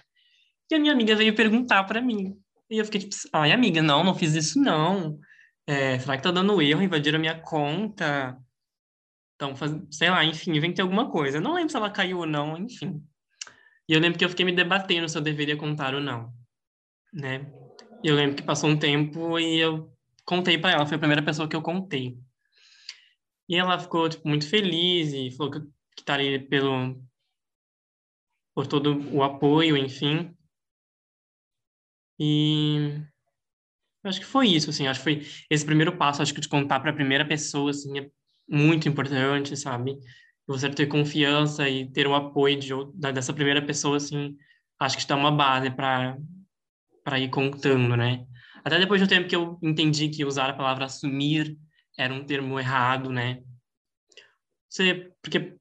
E 0.71 0.75
a 0.75 0.79
minha 0.79 0.93
amiga 0.93 1.15
veio 1.15 1.35
perguntar 1.35 1.85
para 1.85 2.01
mim. 2.01 2.37
E 2.71 2.79
eu 2.79 2.85
fiquei 2.85 3.01
tipo, 3.01 3.15
ai, 3.33 3.53
amiga, 3.53 3.83
não, 3.83 4.03
não 4.03 4.15
fiz 4.15 4.35
isso 4.35 4.61
não. 4.61 5.19
É, 5.67 5.99
será 5.99 6.17
que 6.17 6.23
tá 6.23 6.31
dando 6.31 6.61
erro? 6.63 6.83
Invadiram 6.83 7.19
a 7.19 7.21
minha 7.21 7.41
conta? 7.41 8.37
Então, 9.37 9.55
faz... 9.55 9.73
sei 9.91 10.11
lá, 10.11 10.25
enfim, 10.25 10.57
inventei 10.57 10.83
alguma 10.83 11.11
coisa. 11.11 11.39
Eu 11.39 11.43
não 11.43 11.55
lembro 11.55 11.71
se 11.71 11.77
ela 11.77 11.91
caiu 11.91 12.19
ou 12.19 12.27
não, 12.27 12.57
enfim. 12.57 13.03
E 13.89 13.93
eu 13.93 14.01
lembro 14.01 14.19
que 14.19 14.25
eu 14.25 14.29
fiquei 14.29 14.45
me 14.45 14.53
debatendo 14.53 15.09
se 15.09 15.17
eu 15.17 15.23
deveria 15.23 15.57
contar 15.57 15.95
ou 15.95 16.01
não, 16.01 16.33
né? 17.13 17.47
E 18.03 18.09
eu 18.09 18.17
lembro 18.17 18.37
que 18.37 18.43
passou 18.43 18.69
um 18.69 18.79
tempo 18.79 19.39
e 19.39 19.59
eu 19.59 19.93
contei 20.25 20.59
para 20.59 20.73
ela, 20.73 20.87
foi 20.87 20.97
a 20.97 20.99
primeira 20.99 21.23
pessoa 21.23 21.49
que 21.49 21.55
eu 21.55 21.63
contei. 21.63 22.19
E 23.49 23.57
ela 23.57 23.79
ficou 23.79 24.09
tipo, 24.09 24.27
muito 24.27 24.49
feliz 24.49 25.13
e 25.13 25.31
falou 25.31 25.53
que, 25.53 25.61
que 25.97 26.05
tá 26.05 26.15
ali 26.15 26.39
pelo, 26.39 27.01
por 28.55 28.67
todo 28.67 28.99
o 29.15 29.23
apoio, 29.23 29.77
enfim. 29.77 30.35
E 32.19 33.01
acho 34.03 34.21
que 34.21 34.27
foi 34.27 34.49
isso, 34.49 34.71
assim, 34.71 34.87
acho 34.87 35.01
que 35.01 35.05
foi 35.05 35.27
esse 35.51 35.65
primeiro 35.65 35.97
passo, 35.97 36.23
acho 36.23 36.35
que 36.35 36.41
de 36.41 36.49
contar 36.49 36.81
para 36.81 36.91
a 36.91 36.95
primeira 36.95 37.27
pessoa, 37.27 37.71
assim, 37.71 37.99
é 37.99 38.11
muito 38.49 38.89
importante, 38.89 39.57
sabe? 39.57 39.99
Você 40.47 40.71
ter 40.71 40.87
confiança 40.87 41.69
e 41.69 41.91
ter 41.91 42.07
o 42.07 42.15
apoio 42.15 42.59
de, 42.59 42.73
dessa 43.13 43.33
primeira 43.33 43.61
pessoa, 43.61 43.97
assim, 43.97 44.37
acho 44.79 44.97
que 44.97 45.03
está 45.03 45.17
uma 45.17 45.33
base 45.33 45.71
para 45.71 46.17
para 47.03 47.21
ir 47.21 47.31
contando, 47.31 47.97
né? 47.97 48.27
Até 48.65 48.81
depois 48.81 49.01
do 49.01 49.07
tempo 49.07 49.29
que 49.29 49.37
eu 49.37 49.57
entendi 49.63 50.09
que 50.09 50.25
usar 50.25 50.51
a 50.51 50.55
palavra 50.55 50.87
assumir 50.87 51.57
era 51.97 52.13
um 52.13 52.25
termo 52.25 52.59
errado, 52.59 53.11
né? 53.11 53.45
Você, 54.69 55.13
porque 55.23 55.57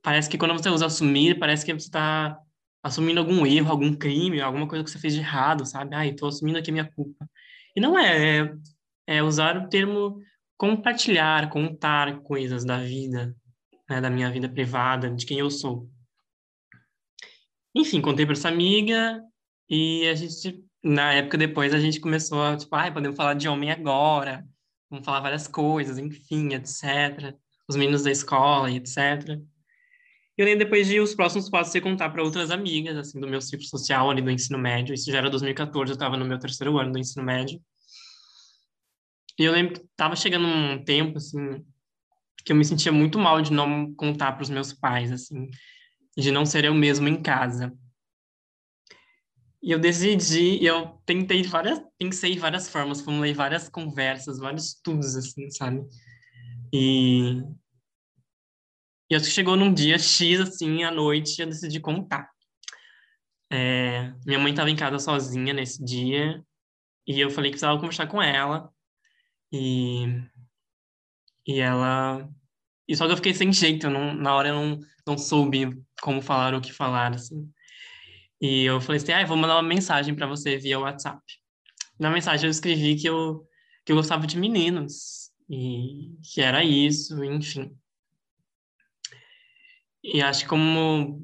parece 0.00 0.30
que 0.30 0.38
quando 0.38 0.54
você 0.54 0.68
usa 0.68 0.86
assumir, 0.86 1.40
parece 1.40 1.66
que 1.66 1.72
você 1.72 1.88
está 1.88 2.38
assumindo 2.84 3.18
algum 3.18 3.44
erro, 3.44 3.70
algum 3.70 3.92
crime, 3.92 4.40
alguma 4.40 4.68
coisa 4.68 4.84
que 4.84 4.90
você 4.90 4.98
fez 5.00 5.12
de 5.12 5.20
errado, 5.20 5.66
sabe? 5.66 5.94
Ai, 5.96 6.12
tô 6.12 6.28
assumindo 6.28 6.58
aqui 6.58 6.70
a 6.70 6.72
minha 6.72 6.90
culpa. 6.92 7.28
E 7.74 7.80
não 7.80 7.98
é, 7.98 8.38
é, 8.38 8.54
é 9.08 9.22
usar 9.24 9.56
o 9.56 9.68
termo 9.68 10.20
compartilhar, 10.60 11.48
contar 11.48 12.20
coisas 12.20 12.66
da 12.66 12.76
vida, 12.76 13.34
né, 13.88 13.98
da 13.98 14.10
minha 14.10 14.30
vida 14.30 14.46
privada, 14.46 15.08
de 15.08 15.24
quem 15.24 15.38
eu 15.38 15.50
sou. 15.50 15.88
Enfim, 17.74 18.02
contei 18.02 18.26
para 18.26 18.34
essa 18.34 18.50
amiga 18.50 19.22
e 19.70 20.06
a 20.06 20.14
gente, 20.14 20.62
na 20.84 21.14
época 21.14 21.38
depois, 21.38 21.72
a 21.72 21.80
gente 21.80 21.98
começou 21.98 22.42
a, 22.42 22.58
tipo, 22.58 22.76
ai, 22.76 22.92
podemos 22.92 23.16
falar 23.16 23.32
de 23.32 23.48
homem 23.48 23.70
agora, 23.70 24.46
vamos 24.90 25.02
falar 25.02 25.20
várias 25.20 25.48
coisas, 25.48 25.96
enfim, 25.96 26.52
etc. 26.52 27.34
Os 27.66 27.74
meninos 27.74 28.02
da 28.02 28.10
escola 28.10 28.70
e 28.70 28.76
etc. 28.76 28.98
E 29.30 30.42
eu 30.42 30.44
lembro 30.44 30.66
depois 30.66 30.88
de 30.88 31.00
os 31.00 31.14
próximos 31.14 31.48
passos 31.48 31.72
ser 31.72 31.80
contar 31.80 32.10
para 32.10 32.22
outras 32.22 32.50
amigas, 32.50 32.98
assim, 32.98 33.18
do 33.18 33.26
meu 33.26 33.40
ciclo 33.40 33.64
social 33.64 34.10
ali 34.10 34.20
do 34.20 34.30
ensino 34.30 34.58
médio. 34.58 34.92
Isso 34.92 35.10
já 35.10 35.16
era 35.18 35.30
2014, 35.30 35.92
eu 35.92 35.94
estava 35.94 36.18
no 36.18 36.26
meu 36.26 36.38
terceiro 36.38 36.76
ano 36.76 36.92
do 36.92 36.98
ensino 36.98 37.24
médio. 37.24 37.58
E 39.40 39.44
eu 39.44 39.52
lembro 39.52 39.72
que 39.72 39.88
tava 39.96 40.14
chegando 40.14 40.46
um 40.46 40.84
tempo, 40.84 41.16
assim, 41.16 41.64
que 42.44 42.52
eu 42.52 42.56
me 42.56 42.62
sentia 42.62 42.92
muito 42.92 43.18
mal 43.18 43.40
de 43.40 43.50
não 43.50 43.90
contar 43.94 44.32
para 44.32 44.42
os 44.42 44.50
meus 44.50 44.70
pais, 44.70 45.10
assim, 45.10 45.48
de 46.14 46.30
não 46.30 46.44
ser 46.44 46.66
eu 46.66 46.74
mesmo 46.74 47.08
em 47.08 47.22
casa. 47.22 47.74
E 49.62 49.72
eu 49.72 49.78
decidi, 49.78 50.62
eu 50.62 50.88
tentei 51.06 51.42
várias, 51.42 51.80
pensei 51.98 52.38
várias 52.38 52.68
formas, 52.68 53.00
formulei 53.00 53.32
várias 53.32 53.66
conversas, 53.66 54.38
vários 54.38 54.74
estudos, 54.74 55.16
assim, 55.16 55.48
sabe? 55.48 55.88
E, 56.70 57.42
e 59.08 59.16
acho 59.16 59.24
que 59.24 59.30
chegou 59.30 59.56
num 59.56 59.72
dia 59.72 59.98
X, 59.98 60.38
assim, 60.38 60.84
à 60.84 60.90
noite, 60.90 61.40
eu 61.40 61.46
decidi 61.46 61.80
contar. 61.80 62.28
É, 63.50 64.12
minha 64.26 64.38
mãe 64.38 64.50
estava 64.50 64.68
em 64.68 64.76
casa 64.76 64.98
sozinha 64.98 65.54
nesse 65.54 65.82
dia, 65.82 66.44
e 67.06 67.18
eu 67.18 67.30
falei 67.30 67.50
que 67.50 67.54
precisava 67.54 67.80
conversar 67.80 68.06
com 68.06 68.20
ela. 68.20 68.70
E, 69.52 70.04
e 71.46 71.60
ela. 71.60 72.28
E 72.88 72.96
só 72.96 73.06
que 73.06 73.12
eu 73.12 73.16
fiquei 73.16 73.34
sem 73.34 73.52
jeito, 73.52 73.88
não, 73.88 74.14
na 74.14 74.34
hora 74.34 74.48
eu 74.48 74.54
não, 74.54 74.80
não 75.06 75.18
soube 75.18 75.70
como 76.00 76.20
falar 76.20 76.54
o 76.54 76.60
que 76.60 76.72
falar, 76.72 77.14
assim. 77.14 77.48
E 78.40 78.64
eu 78.64 78.80
falei 78.80 79.00
assim, 79.00 79.12
ah, 79.12 79.24
vou 79.26 79.36
mandar 79.36 79.56
uma 79.56 79.62
mensagem 79.62 80.14
para 80.14 80.26
você 80.26 80.56
via 80.56 80.78
WhatsApp. 80.78 81.20
Na 81.98 82.10
mensagem 82.10 82.46
eu 82.46 82.50
escrevi 82.50 82.96
que 82.96 83.08
eu, 83.08 83.46
que 83.84 83.92
eu 83.92 83.96
gostava 83.96 84.26
de 84.26 84.38
meninos, 84.38 85.30
e 85.50 86.16
que 86.22 86.40
era 86.40 86.64
isso, 86.64 87.22
enfim. 87.24 87.76
E 90.02 90.22
acho 90.22 90.44
que 90.44 90.48
como 90.48 91.20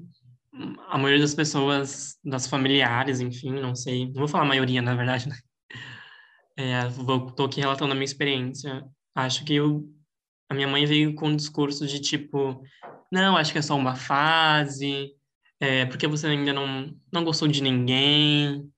a 0.88 0.98
maioria 0.98 1.20
das 1.22 1.34
pessoas, 1.34 2.18
das 2.24 2.46
familiares, 2.46 3.20
enfim, 3.20 3.52
não 3.52 3.74
sei, 3.74 4.06
não 4.06 4.14
vou 4.14 4.28
falar 4.28 4.44
a 4.44 4.48
maioria, 4.48 4.82
na 4.82 4.94
verdade, 4.96 5.28
né? 5.28 5.36
É, 6.56 6.88
vou, 6.88 7.30
tô 7.30 7.44
aqui 7.44 7.60
relatando 7.60 7.92
a 7.92 7.94
minha 7.94 8.04
experiência. 8.04 8.84
Acho 9.14 9.44
que 9.44 9.54
eu, 9.54 9.86
a 10.48 10.54
minha 10.54 10.66
mãe 10.66 10.86
veio 10.86 11.14
com 11.14 11.28
um 11.28 11.36
discurso 11.36 11.86
de 11.86 12.00
tipo, 12.00 12.62
não, 13.12 13.36
acho 13.36 13.52
que 13.52 13.58
é 13.58 13.62
só 13.62 13.76
uma 13.76 13.94
fase, 13.94 15.12
é, 15.60 15.84
porque 15.86 16.06
você 16.06 16.28
ainda 16.28 16.52
não, 16.52 16.94
não 17.12 17.24
gostou 17.24 17.46
de 17.46 17.62
ninguém, 17.62 18.70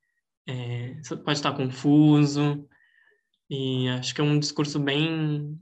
é, 0.46 0.94
você 1.02 1.16
pode 1.16 1.38
estar 1.38 1.52
confuso. 1.52 2.66
E 3.50 3.88
acho 3.90 4.14
que 4.14 4.20
é 4.20 4.24
um 4.24 4.38
discurso 4.38 4.78
bem 4.78 5.58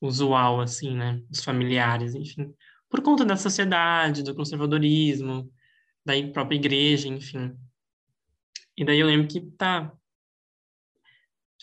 usual, 0.00 0.60
assim, 0.60 0.94
né, 0.94 1.22
dos 1.28 1.44
familiares, 1.44 2.14
enfim, 2.14 2.52
por 2.88 3.02
conta 3.02 3.24
da 3.24 3.36
sociedade, 3.36 4.22
do 4.22 4.34
conservadorismo, 4.34 5.50
da 6.04 6.14
própria 6.32 6.56
igreja, 6.56 7.08
enfim. 7.08 7.54
E 8.76 8.84
daí 8.84 8.98
eu 8.98 9.06
lembro 9.06 9.28
que, 9.28 9.40
tá, 9.40 9.92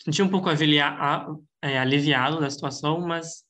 senti 0.04 0.22
um 0.22 0.28
pouco 0.28 0.48
é, 0.50 1.78
aliviado 1.78 2.40
da 2.40 2.50
situação, 2.50 3.00
mas 3.00 3.44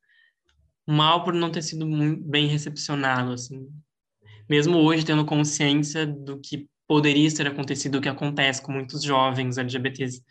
mal 0.87 1.23
por 1.25 1.35
não 1.35 1.51
ter 1.51 1.63
sido 1.63 1.87
bem 2.23 2.47
recepcionado, 2.47 3.33
assim. 3.33 3.69
Mesmo 4.49 4.79
hoje 4.79 5.05
tendo 5.05 5.25
consciência 5.27 6.07
do 6.07 6.41
que 6.41 6.67
poderia 6.87 7.33
ter 7.35 7.47
acontecido, 7.47 7.99
o 7.99 8.01
que 8.01 8.09
acontece 8.09 8.63
com 8.63 8.73
muitos 8.73 9.03
jovens 9.03 9.59
LGBTs 9.59 10.23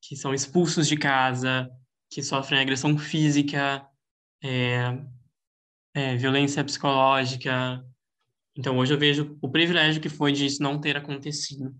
que 0.00 0.16
são 0.16 0.32
expulsos 0.32 0.88
de 0.88 0.96
casa, 0.96 1.70
que 2.10 2.22
sofrem 2.22 2.58
agressão 2.58 2.96
física, 2.96 3.86
é, 4.42 4.98
é, 5.94 6.16
violência 6.16 6.64
psicológica. 6.64 7.84
Então, 8.56 8.78
hoje 8.78 8.94
eu 8.94 8.98
vejo 8.98 9.38
o 9.42 9.50
privilégio 9.50 10.00
que 10.00 10.08
foi 10.08 10.32
de 10.32 10.46
isso 10.46 10.62
não 10.62 10.80
ter 10.80 10.96
acontecido. 10.96 11.74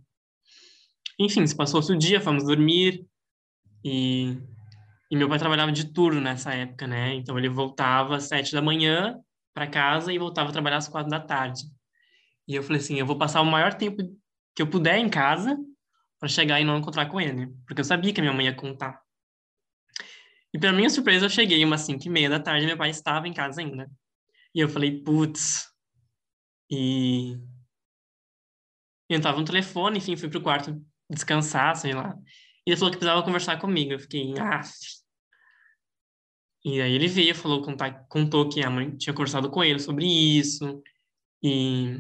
Enfim, 1.19 1.47
se 1.47 1.57
passou-se 1.57 1.91
o 1.91 1.99
dia, 1.99 2.21
fomos 2.21 2.45
dormir, 2.45 3.07
e, 3.85 4.37
e 5.11 5.17
meu 5.17 5.29
pai 5.29 5.39
trabalhava 5.39 5.73
de 5.73 5.93
turno 5.93 6.21
nessa 6.21 6.53
época, 6.55 6.87
né? 6.87 7.15
Então 7.15 7.39
ele 7.39 7.49
voltava 7.49 8.17
às 8.17 8.25
sete 8.25 8.53
da 8.53 8.63
manhã 8.63 9.19
para 9.55 9.67
casa 9.67 10.13
e 10.13 10.19
voltava 10.19 10.51
a 10.51 10.53
trabalhar 10.53 10.79
às 10.79 10.89
quatro 10.89 11.11
da 11.11 11.21
tarde. 11.21 11.63
E 12.47 12.55
eu 12.55 12.63
falei 12.63 12.81
assim, 12.81 12.99
eu 12.99 13.07
vou 13.07 13.17
passar 13.17 13.41
o 13.41 13.47
maior 13.47 13.75
tempo 13.75 14.03
que 14.55 14.63
eu 14.63 14.67
puder 14.67 14.99
em 14.99 15.09
casa 15.09 15.57
para 16.19 16.29
chegar 16.29 16.61
e 16.61 16.65
não 16.65 16.79
encontrar 16.79 17.07
com 17.07 17.21
ele, 17.21 17.49
porque 17.67 17.81
eu 17.81 17.85
sabia 17.85 18.13
que 18.13 18.21
a 18.21 18.23
minha 18.23 18.35
mãe 18.35 18.47
ia 18.47 18.55
contar. 18.55 19.01
E 20.53 20.59
para 20.59 20.73
minha 20.73 20.91
surpresa, 20.91 21.27
eu 21.27 21.31
cheguei 21.31 21.65
umas 21.65 21.83
cinco 21.83 22.07
e 22.07 22.11
meia 22.11 22.29
da 22.29 22.41
tarde, 22.41 22.67
meu 22.67 22.77
pai 22.77 22.91
estava 22.91 23.29
em 23.29 23.33
casa 23.33 23.61
ainda. 23.61 23.91
E 24.55 24.61
eu 24.61 24.69
falei, 24.69 25.01
putz. 25.03 25.69
E 26.69 27.39
eu 29.09 29.19
estava 29.19 29.39
no 29.39 29.45
telefone, 29.45 29.99
enfim, 29.99 30.17
fui 30.17 30.29
pro 30.29 30.41
quarto 30.41 30.85
descansar, 31.09 31.77
sei 31.77 31.93
lá. 31.93 32.17
E 32.71 32.73
ele 32.73 32.79
falou 32.79 32.93
que 32.93 32.99
precisava 32.99 33.25
conversar 33.25 33.59
comigo. 33.59 33.93
Eu 33.93 33.99
fiquei, 33.99 34.33
ah. 34.39 34.61
E 36.65 36.81
aí 36.81 36.93
ele 36.93 37.09
veio, 37.09 37.35
falou, 37.35 37.67
contou 38.09 38.49
que 38.49 38.62
a 38.62 38.71
mãe 38.71 38.97
tinha 38.97 39.12
conversado 39.12 39.50
com 39.50 39.65
ele 39.65 39.81
sobre 39.81 40.07
isso. 40.07 40.81
E 41.43 41.99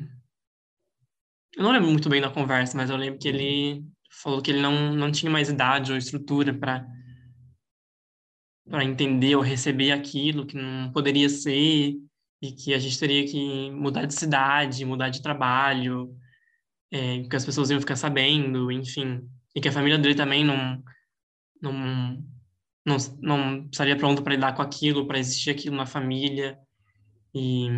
eu 1.56 1.64
não 1.64 1.72
lembro 1.72 1.90
muito 1.90 2.08
bem 2.08 2.20
da 2.20 2.30
conversa, 2.30 2.76
mas 2.76 2.88
eu 2.88 2.96
lembro 2.96 3.18
que 3.18 3.26
ele 3.26 3.84
falou 4.22 4.40
que 4.40 4.52
ele 4.52 4.60
não, 4.60 4.94
não 4.94 5.10
tinha 5.10 5.30
mais 5.30 5.48
idade 5.48 5.90
ou 5.90 5.98
estrutura 5.98 6.54
para 6.56 6.86
para 8.68 8.84
entender 8.84 9.34
ou 9.34 9.42
receber 9.42 9.90
aquilo 9.90 10.46
que 10.46 10.54
não 10.54 10.92
poderia 10.92 11.28
ser 11.28 11.96
e 12.40 12.52
que 12.52 12.72
a 12.72 12.78
gente 12.78 12.96
teria 12.96 13.26
que 13.26 13.72
mudar 13.72 14.06
de 14.06 14.14
cidade, 14.14 14.84
mudar 14.84 15.08
de 15.08 15.20
trabalho, 15.20 16.16
é, 16.92 17.24
que 17.24 17.34
as 17.34 17.44
pessoas 17.44 17.70
iam 17.70 17.80
ficar 17.80 17.96
sabendo, 17.96 18.70
enfim 18.70 19.28
e 19.54 19.60
que 19.60 19.68
a 19.68 19.72
família 19.72 19.98
dele 19.98 20.14
também 20.14 20.44
não 20.44 20.82
não 21.60 22.24
não, 22.84 22.96
não 23.20 23.68
estaria 23.70 23.96
pronto 23.96 24.22
para 24.22 24.34
lidar 24.34 24.54
com 24.54 24.62
aquilo, 24.62 25.06
para 25.06 25.18
existir 25.18 25.50
aquilo 25.50 25.76
na 25.76 25.86
família 25.86 26.58
e 27.34 27.68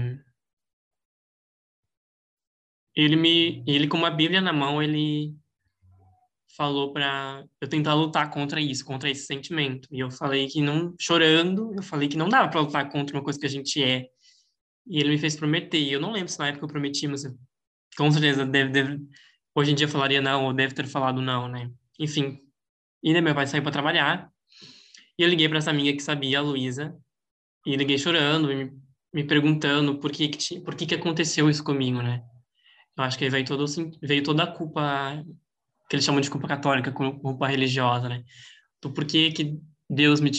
ele 2.95 3.17
me 3.17 3.65
ele 3.67 3.89
com 3.89 3.97
uma 3.97 4.11
Bíblia 4.11 4.41
na 4.41 4.53
mão 4.53 4.83
ele 4.83 5.35
falou 6.57 6.93
para 6.93 7.45
eu 7.61 7.69
tentar 7.69 7.95
lutar 7.95 8.31
contra 8.31 8.61
isso, 8.61 8.85
contra 8.85 9.11
esse 9.11 9.27
sentimento. 9.27 9.89
E 9.91 10.01
eu 10.01 10.11
falei 10.11 10.47
que 10.49 10.61
não 10.61 10.95
chorando, 10.99 11.73
eu 11.75 11.83
falei 11.83 12.09
que 12.09 12.17
não 12.17 12.29
dava 12.29 12.49
para 12.49 12.61
lutar 12.61 12.91
contra 12.91 13.17
uma 13.17 13.25
coisa 13.25 13.39
que 13.39 13.47
a 13.47 13.49
gente 13.49 13.83
é. 13.83 14.07
E 14.87 14.99
ele 14.99 15.11
me 15.11 15.19
fez 15.19 15.37
prometer. 15.37 15.79
E 15.79 15.93
eu 15.93 16.01
não 16.01 16.13
lembro 16.13 16.29
se 16.29 16.39
na 16.39 16.49
época 16.49 16.65
eu 16.65 16.69
prometi, 16.69 17.07
mas 17.09 17.25
com 17.97 18.11
certeza 18.11 18.45
deve, 18.45 18.71
deve 18.71 19.01
hoje 19.55 19.73
em 19.73 19.75
dia 19.75 19.89
falaria 19.89 20.21
não, 20.21 20.47
ou 20.47 20.53
deve 20.53 20.75
ter 20.75 20.87
falado 20.87 21.21
não, 21.21 21.49
né? 21.49 21.71
Enfim. 21.99 22.39
E 23.03 23.21
meu 23.21 23.35
pai 23.35 23.47
saiu 23.47 23.63
para 23.63 23.73
trabalhar. 23.73 24.31
E 25.19 25.23
eu 25.23 25.29
liguei 25.29 25.49
para 25.49 25.59
essa 25.59 25.71
amiga 25.71 25.93
que 25.93 26.03
sabia, 26.03 26.39
a 26.39 26.43
Luísa, 26.43 26.97
e 27.67 27.77
liguei 27.77 27.99
chorando, 27.99 28.49
me, 28.49 28.73
me 29.13 29.25
perguntando 29.25 29.99
por 29.99 30.11
que 30.11 30.29
que, 30.29 30.61
por 30.61 30.75
que 30.75 30.87
que 30.87 30.95
aconteceu 30.95 31.51
isso 31.51 31.63
comigo, 31.63 32.01
né? 32.03 32.23
Eu 32.97 33.05
acho 33.05 33.19
que 33.19 33.29
veio, 33.29 33.45
todo, 33.45 33.65
veio 34.03 34.23
toda 34.23 34.45
a 34.45 34.47
culpa, 34.47 35.25
que 35.89 35.97
eles 35.97 36.05
chamam 36.05 36.21
de 36.21 36.31
culpa 36.31 36.49
católica, 36.49 36.93
culpa 36.93 37.47
religiosa, 37.47 38.09
né? 38.09 38.23
Então, 38.79 38.93
por 38.93 39.05
que 39.05 39.59
Deus 39.89 40.21
me... 40.21 40.31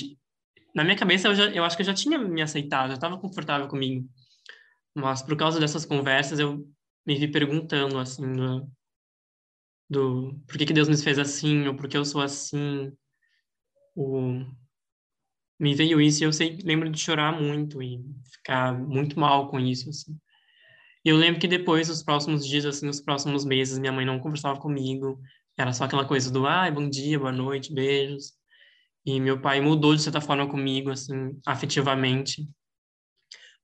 Na 0.75 0.84
minha 0.84 0.98
cabeça, 0.98 1.27
eu, 1.27 1.36
já, 1.36 1.46
eu 1.50 1.63
acho 1.63 1.75
que 1.75 1.82
eu 1.82 1.88
já 1.88 1.93
tinha 1.93 2.17
me 2.17 2.41
aceitado, 2.41 2.89
eu 2.91 2.96
estava 2.96 3.17
confortável 3.17 3.67
comigo. 3.67 4.08
Mas 4.96 5.22
por 5.22 5.36
causa 5.36 5.60
dessas 5.60 5.86
conversas, 5.86 6.39
eu 6.39 6.67
me 7.05 7.15
vi 7.15 7.27
perguntando, 7.27 7.98
assim, 8.00 8.24
do 9.93 10.33
por 10.47 10.57
que, 10.57 10.65
que 10.65 10.73
Deus 10.73 10.89
me 10.89 10.97
fez 10.97 11.19
assim, 11.19 11.67
ou 11.67 11.75
por 11.75 11.88
que 11.88 11.97
eu 11.97 12.05
sou 12.05 12.21
assim. 12.21 12.91
O... 13.95 14.45
Me 15.59 15.75
veio 15.75 16.01
isso 16.01 16.23
e 16.23 16.25
eu 16.25 16.33
sei, 16.33 16.57
lembro 16.63 16.89
de 16.89 17.00
chorar 17.00 17.39
muito 17.39 17.81
e 17.81 18.03
ficar 18.33 18.73
muito 18.77 19.19
mal 19.19 19.50
com 19.50 19.59
isso, 19.59 19.89
assim. 19.89 20.17
E 21.05 21.09
eu 21.09 21.17
lembro 21.17 21.39
que 21.39 21.47
depois, 21.47 21.89
nos 21.89 22.03
próximos 22.03 22.45
dias, 22.45 22.65
assim, 22.65 22.85
nos 22.85 23.01
próximos 23.01 23.45
meses, 23.45 23.77
minha 23.79 23.91
mãe 23.91 24.05
não 24.05 24.19
conversava 24.19 24.59
comigo. 24.59 25.21
Era 25.57 25.73
só 25.73 25.85
aquela 25.85 26.05
coisa 26.05 26.31
do, 26.31 26.47
ai, 26.47 26.71
bom 26.71 26.89
dia, 26.89 27.19
boa 27.19 27.31
noite, 27.31 27.73
beijos. 27.73 28.33
E 29.05 29.19
meu 29.19 29.41
pai 29.41 29.62
mudou, 29.62 29.95
de 29.95 30.01
certa 30.01 30.21
forma, 30.21 30.50
comigo, 30.50 30.91
assim, 30.91 31.39
afetivamente. 31.45 32.47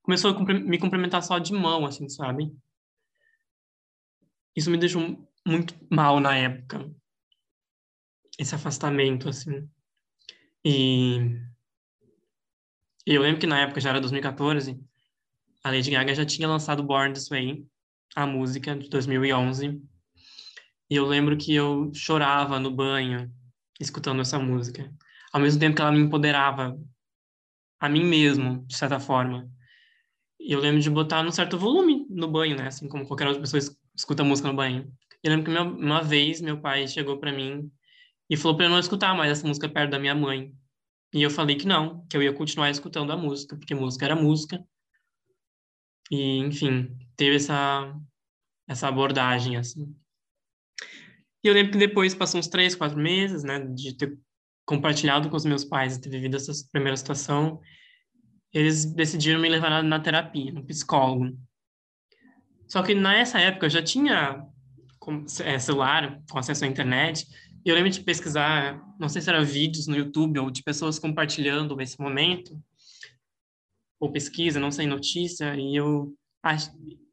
Começou 0.02 0.32
a 0.32 0.44
me 0.54 0.78
cumprimentar 0.78 1.22
só 1.22 1.38
de 1.38 1.52
mão, 1.52 1.86
assim, 1.86 2.08
sabe? 2.08 2.52
isso 4.54 4.70
me 4.70 4.78
deixou 4.78 5.02
muito 5.46 5.74
mal 5.90 6.20
na 6.20 6.36
época. 6.36 6.90
Esse 8.38 8.54
afastamento, 8.54 9.28
assim. 9.28 9.68
E 10.64 11.40
eu 13.06 13.22
lembro 13.22 13.40
que 13.40 13.46
na 13.46 13.60
época, 13.60 13.80
já 13.80 13.90
era 13.90 14.00
2014, 14.00 14.78
a 15.64 15.70
Lady 15.70 15.90
Gaga 15.90 16.14
já 16.14 16.24
tinha 16.24 16.48
lançado 16.48 16.82
Born 16.82 17.12
This 17.12 17.28
Way, 17.28 17.66
a 18.14 18.26
música 18.26 18.76
de 18.76 18.88
2011. 18.88 19.80
E 20.88 20.96
eu 20.96 21.06
lembro 21.06 21.36
que 21.36 21.54
eu 21.54 21.90
chorava 21.94 22.58
no 22.58 22.70
banho 22.70 23.32
escutando 23.78 24.20
essa 24.20 24.38
música. 24.38 24.92
Ao 25.32 25.40
mesmo 25.40 25.60
tempo 25.60 25.76
que 25.76 25.82
ela 25.82 25.92
me 25.92 26.00
empoderava 26.00 26.78
a 27.78 27.88
mim 27.88 28.04
mesmo, 28.04 28.64
de 28.66 28.76
certa 28.76 29.00
forma. 29.00 29.50
E 30.38 30.52
eu 30.52 30.60
lembro 30.60 30.80
de 30.80 30.90
botar 30.90 31.22
num 31.22 31.30
certo 31.30 31.58
volume 31.58 32.06
no 32.08 32.28
banho, 32.28 32.56
né? 32.56 32.66
Assim 32.66 32.88
como 32.88 33.06
qualquer 33.06 33.26
outra 33.26 33.40
pessoa 33.40 33.60
escuta 33.94 34.24
música 34.24 34.48
no 34.48 34.56
banho. 34.56 34.92
Eu 35.22 35.30
lembro 35.30 35.52
que 35.52 35.58
uma 35.58 36.02
vez 36.02 36.40
meu 36.40 36.60
pai 36.60 36.88
chegou 36.88 37.18
para 37.18 37.32
mim 37.32 37.70
e 38.28 38.36
falou 38.36 38.56
para 38.56 38.66
eu 38.66 38.70
não 38.70 38.78
escutar 38.78 39.14
mais 39.14 39.30
essa 39.32 39.46
música 39.46 39.68
perto 39.68 39.90
da 39.90 39.98
minha 39.98 40.14
mãe. 40.14 40.54
E 41.12 41.22
eu 41.22 41.30
falei 41.30 41.56
que 41.56 41.66
não, 41.66 42.06
que 42.06 42.16
eu 42.16 42.22
ia 42.22 42.32
continuar 42.32 42.70
escutando 42.70 43.12
a 43.12 43.16
música, 43.16 43.56
porque 43.56 43.74
música 43.74 44.04
era 44.04 44.14
música. 44.14 44.64
E, 46.10 46.38
enfim, 46.38 46.96
teve 47.16 47.36
essa, 47.36 47.94
essa 48.68 48.88
abordagem, 48.88 49.56
assim. 49.56 49.94
E 51.42 51.48
eu 51.48 51.54
lembro 51.54 51.72
que 51.72 51.78
depois, 51.78 52.14
passou 52.14 52.38
uns 52.38 52.48
três, 52.48 52.74
quatro 52.74 52.98
meses, 52.98 53.42
né, 53.42 53.58
de 53.58 53.96
ter 53.96 54.16
compartilhado 54.64 55.28
com 55.28 55.36
os 55.36 55.44
meus 55.44 55.64
pais 55.64 55.96
e 55.96 56.00
ter 56.00 56.10
vivido 56.10 56.36
essa 56.36 56.52
primeira 56.70 56.96
situação, 56.96 57.60
eles 58.52 58.84
decidiram 58.84 59.40
me 59.40 59.48
levar 59.48 59.70
na, 59.70 59.82
na 59.82 60.00
terapia, 60.00 60.52
no 60.52 60.64
psicólogo. 60.64 61.36
Só 62.68 62.82
que 62.82 62.94
nessa 62.94 63.40
época 63.40 63.66
eu 63.66 63.70
já 63.70 63.82
tinha 63.82 64.46
é, 65.44 65.58
celular 65.58 66.22
com 66.30 66.38
acesso 66.38 66.64
à 66.64 66.68
internet, 66.68 67.26
e 67.64 67.68
eu 67.68 67.74
lembro 67.74 67.90
de 67.90 68.00
pesquisar, 68.00 68.80
não 68.98 69.08
sei 69.08 69.20
se 69.20 69.28
era 69.28 69.44
vídeos 69.44 69.86
no 69.86 69.96
YouTube 69.96 70.38
ou 70.38 70.50
de 70.50 70.62
pessoas 70.62 70.98
compartilhando 70.98 71.80
esse 71.80 72.00
momento, 72.00 72.58
ou 73.98 74.10
pesquisa, 74.10 74.58
não 74.58 74.70
sei, 74.70 74.86
notícia, 74.86 75.54
e 75.54 75.76
eu 75.76 76.14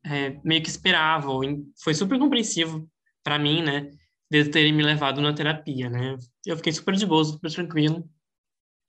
é, 0.06 0.40
meio 0.44 0.62
que 0.62 0.70
esperava, 0.70 1.30
ou 1.30 1.42
foi 1.84 1.94
super 1.94 2.18
compreensivo 2.18 2.90
para 3.24 3.38
mim, 3.38 3.62
né, 3.62 3.92
de 4.32 4.46
terem 4.46 4.74
me 4.74 4.84
levado 4.84 5.20
na 5.20 5.34
terapia, 5.34 5.90
né. 5.90 6.18
Eu 6.46 6.56
fiquei 6.56 6.72
super 6.72 6.96
de 6.96 7.06
boa, 7.06 7.24
super 7.26 7.52
tranquilo. 7.52 8.10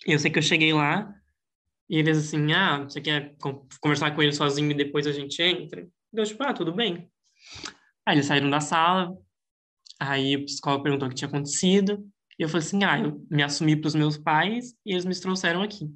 E 0.06 0.12
eu 0.12 0.18
sei 0.18 0.30
que 0.30 0.38
eu 0.38 0.42
cheguei 0.42 0.72
lá, 0.72 1.12
e 1.90 1.98
eles 1.98 2.18
assim, 2.18 2.52
ah, 2.52 2.84
você 2.84 3.00
quer 3.00 3.34
conversar 3.80 4.12
com 4.12 4.22
ele 4.22 4.32
sozinho 4.32 4.70
e 4.70 4.74
depois 4.74 5.06
a 5.06 5.12
gente 5.12 5.42
entra? 5.42 5.88
Eu, 6.12 6.24
tipo, 6.24 6.42
ah, 6.44 6.52
tudo 6.52 6.72
bem. 6.72 7.10
Aí 8.08 8.16
eles 8.16 8.26
saíram 8.26 8.48
da 8.48 8.60
sala, 8.60 9.14
Aí 10.00 10.36
o 10.36 10.44
psicólogo 10.44 10.84
perguntou 10.84 11.08
o 11.08 11.10
que 11.10 11.16
tinha 11.16 11.28
acontecido. 11.28 12.08
E 12.38 12.42
eu 12.42 12.48
falei 12.48 12.64
assim: 12.64 12.84
ah, 12.84 13.00
eu 13.00 13.26
me 13.30 13.42
assumi 13.42 13.76
para 13.76 13.88
os 13.88 13.94
meus 13.94 14.16
pais 14.16 14.74
e 14.86 14.92
eles 14.92 15.04
me 15.04 15.18
trouxeram 15.18 15.62
aqui. 15.62 15.90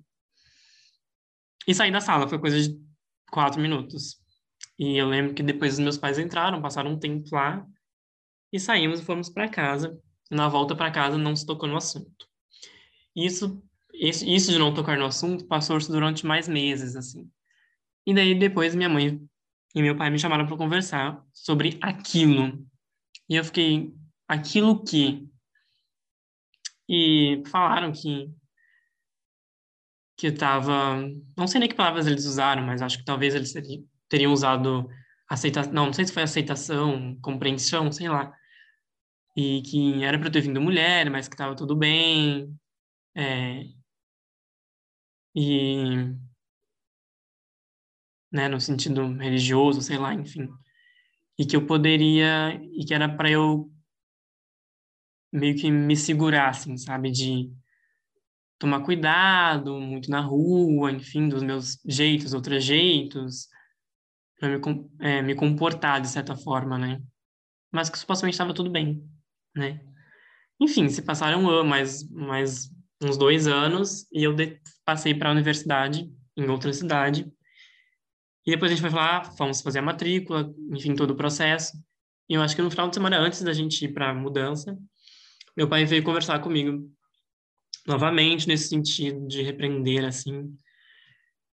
E 1.66 1.74
saí 1.74 1.92
da 1.92 2.00
sala, 2.00 2.28
foi 2.28 2.38
coisa 2.40 2.60
de 2.60 2.76
quatro 3.30 3.60
minutos. 3.60 4.20
E 4.78 4.96
eu 4.96 5.06
lembro 5.06 5.34
que 5.34 5.42
depois 5.42 5.74
os 5.74 5.78
meus 5.78 5.96
pais 5.96 6.18
entraram, 6.18 6.60
passaram 6.60 6.90
um 6.90 6.98
tempo 6.98 7.28
lá 7.32 7.64
e 8.52 8.58
saímos 8.58 9.00
e 9.00 9.04
fomos 9.04 9.30
para 9.30 9.48
casa. 9.48 9.96
Na 10.28 10.48
volta 10.48 10.74
para 10.74 10.90
casa 10.90 11.16
não 11.16 11.36
se 11.36 11.46
tocou 11.46 11.68
no 11.68 11.76
assunto. 11.76 12.26
Isso, 13.14 13.62
isso 13.92 14.50
de 14.50 14.58
não 14.58 14.74
tocar 14.74 14.98
no 14.98 15.04
assunto 15.04 15.46
passou 15.46 15.78
durante 15.78 16.26
mais 16.26 16.48
meses, 16.48 16.96
assim. 16.96 17.30
E 18.04 18.12
daí 18.12 18.34
depois 18.34 18.74
minha 18.74 18.88
mãe 18.88 19.20
e 19.74 19.82
meu 19.82 19.96
pai 19.96 20.10
me 20.10 20.18
chamaram 20.18 20.46
para 20.46 20.56
conversar 20.56 21.24
sobre 21.32 21.78
aquilo 21.82 22.66
e 23.28 23.36
eu 23.36 23.44
fiquei, 23.44 23.94
aquilo 24.28 24.84
que. 24.84 25.26
E 26.88 27.42
falaram 27.50 27.92
que. 27.92 28.30
Que 30.16 30.28
eu 30.28 30.36
tava. 30.36 30.96
Não 31.36 31.46
sei 31.46 31.60
nem 31.60 31.68
que 31.68 31.74
palavras 31.74 32.06
eles 32.06 32.26
usaram, 32.26 32.62
mas 32.62 32.82
acho 32.82 32.98
que 32.98 33.04
talvez 33.04 33.34
eles 33.34 33.52
teriam 34.08 34.32
usado 34.32 34.88
aceitação. 35.28 35.72
Não, 35.72 35.86
não 35.86 35.92
sei 35.92 36.04
se 36.04 36.12
foi 36.12 36.22
aceitação, 36.22 37.18
compreensão, 37.22 37.90
sei 37.90 38.08
lá. 38.08 38.32
E 39.36 39.62
que 39.62 40.04
era 40.04 40.18
para 40.18 40.30
ter 40.30 40.42
vindo 40.42 40.60
mulher, 40.60 41.10
mas 41.10 41.28
que 41.28 41.36
tava 41.36 41.56
tudo 41.56 41.74
bem. 41.76 42.54
É, 43.16 43.64
e. 45.34 46.31
Né, 48.32 48.48
no 48.48 48.58
sentido 48.60 49.12
religioso, 49.18 49.82
sei 49.82 49.98
lá, 49.98 50.14
enfim 50.14 50.48
e 51.38 51.46
que 51.46 51.56
eu 51.56 51.66
poderia 51.66 52.54
e 52.72 52.84
que 52.84 52.94
era 52.94 53.08
para 53.08 53.30
eu 53.30 53.70
meio 55.32 55.56
que 55.56 55.70
me 55.70 55.96
segurar 55.96 56.50
assim, 56.50 56.76
sabe, 56.76 57.10
de 57.10 57.50
tomar 58.58 58.82
cuidado 58.82 59.80
muito 59.80 60.10
na 60.10 60.20
rua, 60.20 60.92
enfim, 60.92 61.28
dos 61.28 61.42
meus 61.42 61.78
jeitos, 61.84 62.34
outros 62.34 62.62
jeitos, 62.62 63.48
para 64.38 64.50
me, 64.50 64.90
é, 65.00 65.22
me 65.22 65.34
comportar 65.34 66.00
de 66.00 66.08
certa 66.08 66.36
forma, 66.36 66.78
né? 66.78 67.02
Mas 67.72 67.88
que 67.88 67.98
supostamente 67.98 68.34
estava 68.34 68.54
tudo 68.54 68.70
bem, 68.70 69.02
né? 69.56 69.80
Enfim, 70.60 70.88
se 70.88 71.02
passaram 71.02 71.64
mais, 71.64 72.08
mais 72.10 72.70
uns 73.02 73.16
dois 73.16 73.46
anos 73.46 74.06
e 74.12 74.22
eu 74.22 74.36
passei 74.84 75.14
para 75.14 75.30
a 75.30 75.32
universidade 75.32 76.08
em 76.36 76.48
outra 76.48 76.72
cidade 76.72 77.26
e 78.46 78.50
depois 78.50 78.70
a 78.70 78.74
gente 78.74 78.82
vai 78.82 78.90
falar, 78.90 79.34
vamos 79.38 79.60
fazer 79.60 79.78
a 79.78 79.82
matrícula, 79.82 80.52
enfim, 80.70 80.94
todo 80.94 81.12
o 81.12 81.16
processo. 81.16 81.72
E 82.28 82.34
eu 82.34 82.42
acho 82.42 82.56
que 82.56 82.62
no 82.62 82.70
final 82.70 82.88
de 82.88 82.94
semana 82.94 83.18
antes 83.18 83.42
da 83.42 83.52
gente 83.52 83.84
ir 83.84 83.92
para 83.92 84.10
a 84.10 84.14
mudança, 84.14 84.76
meu 85.56 85.68
pai 85.68 85.84
veio 85.84 86.02
conversar 86.02 86.40
comigo 86.40 86.90
novamente 87.86 88.48
nesse 88.48 88.68
sentido 88.68 89.26
de 89.26 89.42
repreender, 89.42 90.04
assim, 90.04 90.56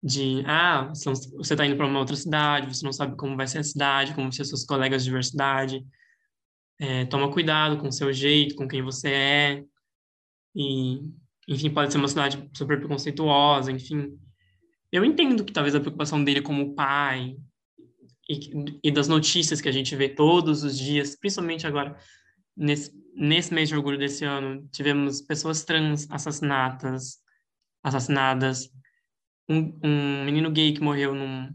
de, 0.02 0.44
ah, 0.46 0.92
você 0.92 1.54
está 1.54 1.66
indo 1.66 1.76
para 1.76 1.86
uma 1.86 1.98
outra 1.98 2.14
cidade, 2.14 2.74
você 2.74 2.84
não 2.84 2.92
sabe 2.92 3.16
como 3.16 3.36
vai 3.36 3.46
ser 3.46 3.58
a 3.58 3.64
cidade, 3.64 4.12
como 4.12 4.26
vão 4.26 4.32
ser 4.32 4.44
seus 4.44 4.64
colegas 4.64 5.02
de 5.02 5.08
diversidade, 5.08 5.84
é, 6.78 7.04
toma 7.06 7.32
cuidado 7.32 7.78
com 7.78 7.88
o 7.88 7.92
seu 7.92 8.12
jeito, 8.12 8.54
com 8.54 8.68
quem 8.68 8.82
você 8.82 9.08
é, 9.08 9.64
e, 10.54 11.00
enfim, 11.48 11.70
pode 11.70 11.90
ser 11.90 11.98
uma 11.98 12.08
cidade 12.08 12.48
super 12.54 12.78
preconceituosa, 12.78 13.72
enfim, 13.72 14.18
eu 14.92 15.04
entendo 15.04 15.44
que 15.44 15.52
talvez 15.52 15.74
a 15.74 15.80
preocupação 15.80 16.22
dele 16.22 16.40
como 16.40 16.74
pai 16.74 17.36
e, 18.28 18.78
e, 18.82 18.90
das 18.90 19.08
notícias 19.08 19.60
que 19.60 19.68
a 19.68 19.72
gente 19.72 19.94
vê 19.94 20.08
todos 20.08 20.64
os 20.64 20.78
dias, 20.78 21.16
principalmente 21.16 21.66
agora, 21.66 21.96
nesse, 22.56 22.92
nesse 23.14 23.54
mês 23.54 23.68
de 23.68 23.76
orgulho 23.76 23.98
desse 23.98 24.24
ano, 24.24 24.68
tivemos 24.72 25.20
pessoas 25.20 25.64
trans 25.64 26.10
assassinadas, 26.10 27.18
assassinadas, 27.82 28.70
um, 29.48 29.78
um 29.82 30.24
menino 30.24 30.50
gay 30.50 30.72
que 30.72 30.80
morreu 30.80 31.14
num, 31.14 31.52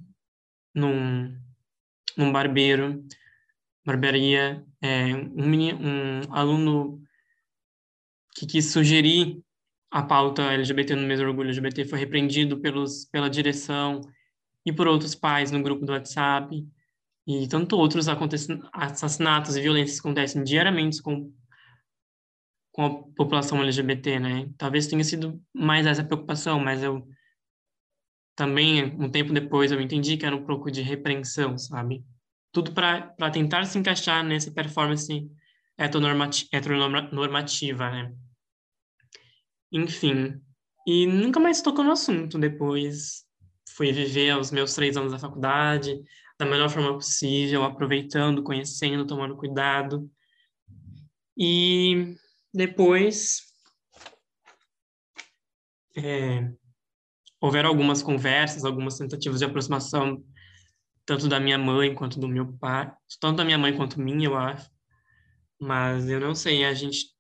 num, 0.74 1.38
num 2.18 2.32
barbeiro, 2.32 3.06
barbearia, 3.86 4.66
é, 4.82 5.14
um, 5.16 5.50
menino, 5.50 5.80
um 5.82 6.34
aluno 6.34 7.02
que 8.34 8.46
quis 8.46 8.72
sugerir 8.72 9.44
a 9.92 10.02
pauta 10.02 10.54
LGBT 10.54 10.96
no 10.96 11.06
mês 11.06 11.20
do 11.20 11.26
orgulho 11.26 11.50
LGBT 11.50 11.84
foi 11.84 12.00
repreendido 12.00 12.62
pelos, 12.62 13.04
pela 13.06 13.30
direção 13.30 14.00
e 14.66 14.72
por 14.72 14.88
outros 14.88 15.14
pais 15.14 15.52
no 15.52 15.62
grupo 15.62 15.86
do 15.86 15.92
WhatsApp. 15.92 16.66
E 17.28 17.48
tanto 17.48 17.78
outros 17.78 18.08
assassinatos 18.74 19.58
e 19.58 19.62
violências 19.62 20.00
acontecem 20.00 20.44
diariamente 20.44 21.02
com, 21.02 21.32
com 22.72 22.86
a 22.86 23.04
população 23.16 23.62
LGBT, 23.62 24.20
né? 24.20 24.50
Talvez 24.58 24.88
tenha 24.88 25.04
sido 25.04 25.40
mais 25.54 25.86
essa 25.86 26.04
preocupação, 26.04 26.60
mas 26.60 26.82
eu 26.82 27.06
também, 28.34 28.96
um 28.98 29.10
tempo 29.10 29.34
depois, 29.34 29.72
eu 29.72 29.82
entendi 29.82 30.16
que 30.16 30.26
era 30.26 30.36
um 30.36 30.46
pouco 30.46 30.72
de 30.72 30.82
repreensão, 30.82 31.58
sabe? 31.58 32.04
Tudo 32.52 32.72
para 32.72 33.14
tentar 33.32 33.66
se 33.66 33.78
encaixar 33.78 34.24
nessa 34.24 34.52
performance 34.52 35.30
heteronormativa, 35.78 37.92
né? 37.92 38.16
Enfim. 39.72 40.42
E 40.88 41.06
nunca 41.06 41.40
mais 41.40 41.62
tocou 41.62 41.84
no 41.84 41.92
assunto 41.92 42.38
depois. 42.40 43.26
Fui 43.76 43.92
viver 43.92 44.38
os 44.38 44.52
meus 44.52 44.74
três 44.74 44.98
anos 44.98 45.12
da 45.12 45.20
faculdade 45.20 46.04
da 46.42 46.46
melhor 46.48 46.72
forma 46.72 46.96
possível, 46.96 47.64
aproveitando, 47.64 48.42
conhecendo, 48.42 49.06
tomando 49.06 49.38
cuidado. 49.38 50.10
E 51.38 52.16
depois 52.52 53.44
é, 55.96 56.52
houveram 57.40 57.70
algumas 57.70 58.02
conversas, 58.02 58.66
algumas 58.66 58.98
tentativas 58.98 59.38
de 59.38 59.46
aproximação, 59.46 60.26
tanto 61.06 61.28
da 61.28 61.40
minha 61.40 61.60
mãe 61.60 61.94
quanto 61.94 62.20
do 62.20 62.28
meu 62.28 62.54
pai, 62.54 62.92
tanto 63.20 63.38
da 63.38 63.46
minha 63.46 63.60
mãe 63.60 63.78
quanto 63.78 64.02
minha, 64.02 64.28
eu 64.28 64.36
acho. 64.36 64.68
Mas 65.60 66.10
eu 66.10 66.20
não 66.20 66.34
sei, 66.34 66.66
a 66.66 66.74
gente 66.74 67.11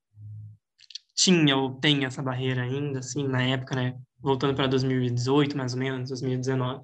tinha 1.21 1.55
ou 1.57 1.75
tem 1.79 2.05
essa 2.05 2.21
barreira 2.21 2.63
ainda, 2.63 2.99
assim, 2.99 3.27
na 3.27 3.41
época, 3.43 3.75
né? 3.75 3.99
Voltando 4.19 4.55
para 4.55 4.67
2018, 4.67 5.57
mais 5.57 5.73
ou 5.73 5.79
menos, 5.79 6.10
2019. 6.10 6.84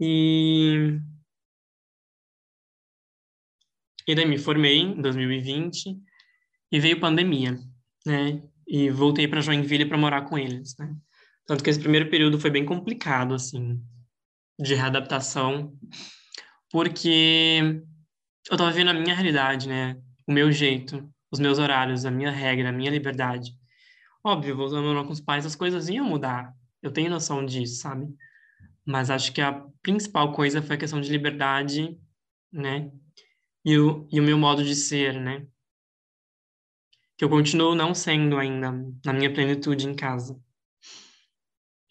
E 0.00 0.98
E 4.06 4.14
daí 4.14 4.26
me 4.26 4.38
formei 4.38 4.80
em 4.80 5.00
2020 5.00 5.98
e 6.70 6.80
veio 6.80 7.00
pandemia, 7.00 7.58
né? 8.04 8.42
E 8.66 8.90
voltei 8.90 9.26
para 9.26 9.40
Joinville 9.40 9.86
para 9.86 9.96
morar 9.98 10.22
com 10.22 10.38
eles, 10.38 10.76
né? 10.78 10.94
Tanto 11.46 11.64
que 11.64 11.70
esse 11.70 11.80
primeiro 11.80 12.10
período 12.10 12.38
foi 12.38 12.50
bem 12.50 12.64
complicado, 12.64 13.34
assim, 13.34 13.82
de 14.58 14.74
readaptação, 14.74 15.74
porque 16.70 17.60
eu 18.50 18.54
estava 18.54 18.70
vivendo 18.70 18.90
a 18.90 18.94
minha 18.94 19.14
realidade, 19.14 19.68
né? 19.68 19.96
O 20.26 20.32
meu 20.32 20.52
jeito, 20.52 21.08
os 21.34 21.40
meus 21.40 21.58
horários, 21.58 22.04
a 22.04 22.10
minha 22.12 22.30
regra, 22.30 22.68
a 22.68 22.72
minha 22.72 22.90
liberdade. 22.90 23.50
Óbvio, 24.22 24.54
a 24.54 24.80
morar 24.80 25.04
com 25.04 25.12
os 25.12 25.20
pais, 25.20 25.44
as 25.44 25.56
coisas 25.56 25.88
iam 25.88 26.06
mudar. 26.06 26.54
Eu 26.80 26.92
tenho 26.92 27.10
noção 27.10 27.44
disso, 27.44 27.80
sabe? 27.80 28.06
Mas 28.86 29.10
acho 29.10 29.32
que 29.32 29.40
a 29.40 29.66
principal 29.82 30.32
coisa 30.32 30.62
foi 30.62 30.76
a 30.76 30.78
questão 30.78 31.00
de 31.00 31.10
liberdade, 31.10 31.98
né? 32.52 32.92
E 33.64 33.76
o, 33.76 34.06
e 34.12 34.20
o 34.20 34.22
meu 34.22 34.38
modo 34.38 34.62
de 34.62 34.76
ser, 34.76 35.20
né? 35.20 35.44
Que 37.18 37.24
eu 37.24 37.28
continuo 37.28 37.74
não 37.74 37.94
sendo 37.94 38.38
ainda 38.38 38.70
na 39.04 39.12
minha 39.12 39.32
plenitude 39.32 39.88
em 39.88 39.94
casa. 39.94 40.40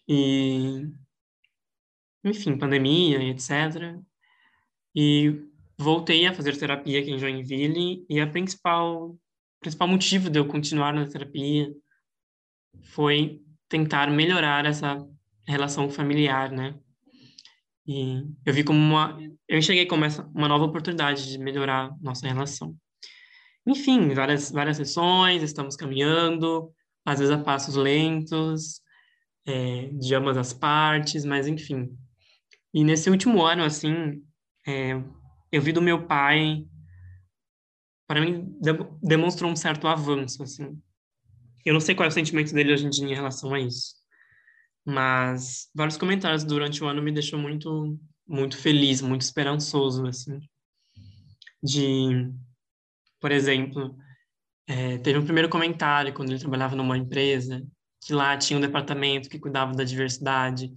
E, 0.08 0.88
enfim, 2.24 2.56
pandemia 2.56 3.22
e 3.22 3.30
etc. 3.30 4.00
E 4.94 5.38
voltei 5.78 6.26
a 6.26 6.32
fazer 6.32 6.56
terapia 6.56 7.00
aqui 7.00 7.10
em 7.10 7.18
Joinville 7.18 8.06
e 8.08 8.20
a 8.20 8.26
principal 8.26 9.18
principal 9.64 9.88
motivo 9.88 10.28
de 10.28 10.38
eu 10.38 10.46
continuar 10.46 10.92
na 10.92 11.06
terapia 11.06 11.74
foi 12.82 13.40
tentar 13.66 14.10
melhorar 14.10 14.66
essa 14.66 15.02
relação 15.48 15.88
familiar, 15.88 16.52
né? 16.52 16.78
E 17.86 18.24
eu 18.44 18.52
vi 18.52 18.62
como 18.62 18.78
uma 18.78 19.18
eu 19.48 19.58
enxerguei 19.58 19.86
como 19.86 20.04
essa, 20.04 20.22
uma 20.34 20.48
nova 20.48 20.64
oportunidade 20.64 21.30
de 21.30 21.38
melhorar 21.38 21.90
nossa 22.00 22.26
relação. 22.28 22.76
Enfim, 23.66 24.12
várias 24.12 24.50
várias 24.50 24.76
sessões, 24.76 25.42
estamos 25.42 25.76
caminhando, 25.76 26.70
às 27.04 27.18
vezes 27.18 27.34
a 27.34 27.38
passos 27.42 27.74
lentos, 27.74 28.82
é, 29.46 29.88
de 29.94 30.14
ambas 30.14 30.36
as 30.36 30.52
partes, 30.52 31.24
mas 31.24 31.48
enfim. 31.48 31.88
E 32.72 32.84
nesse 32.84 33.08
último 33.08 33.42
ano, 33.42 33.64
assim, 33.64 34.22
é, 34.66 34.92
eu 35.50 35.62
vi 35.62 35.72
do 35.72 35.80
meu 35.80 36.06
pai, 36.06 36.66
para 38.14 38.20
mim, 38.20 38.56
de, 38.60 39.44
um 39.44 39.56
certo 39.56 39.88
avanço, 39.88 40.40
assim. 40.44 40.80
Eu 41.66 41.72
não 41.72 41.80
sei 41.80 41.96
qual 41.96 42.04
é 42.04 42.08
o 42.08 42.12
sentimento 42.12 42.54
dele 42.54 42.72
hoje 42.72 42.86
em 42.86 42.90
dia 42.90 43.08
em 43.08 43.14
relação 43.14 43.52
a 43.52 43.58
isso, 43.58 43.96
mas 44.86 45.68
vários 45.74 45.96
comentários 45.96 46.44
durante 46.44 46.84
o 46.84 46.86
ano 46.86 47.02
me 47.02 47.10
deixou 47.10 47.40
muito, 47.40 47.98
muito 48.24 48.56
feliz, 48.56 49.02
muito 49.02 49.22
esperançoso, 49.22 50.06
assim. 50.06 50.38
De, 51.60 52.30
por 53.18 53.32
exemplo, 53.32 53.96
é, 54.68 54.98
teve 54.98 55.18
um 55.18 55.24
primeiro 55.24 55.48
comentário 55.48 56.14
quando 56.14 56.30
ele 56.30 56.38
trabalhava 56.38 56.76
numa 56.76 56.96
empresa 56.96 57.66
que 58.00 58.12
lá 58.12 58.36
tinha 58.36 58.58
um 58.58 58.62
departamento 58.62 59.28
que 59.28 59.40
cuidava 59.40 59.72
da 59.72 59.82
diversidade, 59.82 60.72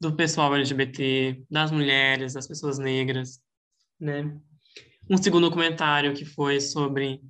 do 0.00 0.16
pessoal 0.16 0.52
LGBT, 0.56 1.44
das 1.48 1.70
mulheres, 1.70 2.32
das 2.32 2.48
pessoas 2.48 2.76
negras, 2.80 3.40
né? 4.00 4.36
Um 5.10 5.16
segundo 5.16 5.50
comentário 5.50 6.14
que 6.14 6.24
foi 6.24 6.60
sobre 6.60 7.20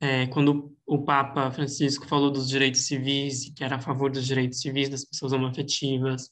é, 0.00 0.26
quando 0.28 0.74
o 0.86 1.04
Papa 1.04 1.50
Francisco 1.50 2.06
falou 2.06 2.30
dos 2.30 2.48
direitos 2.48 2.86
civis, 2.86 3.52
que 3.54 3.64
era 3.64 3.76
a 3.76 3.80
favor 3.80 4.10
dos 4.10 4.26
direitos 4.26 4.60
civis 4.60 4.88
das 4.88 5.04
pessoas 5.04 5.32
homoafetivas. 5.32 6.30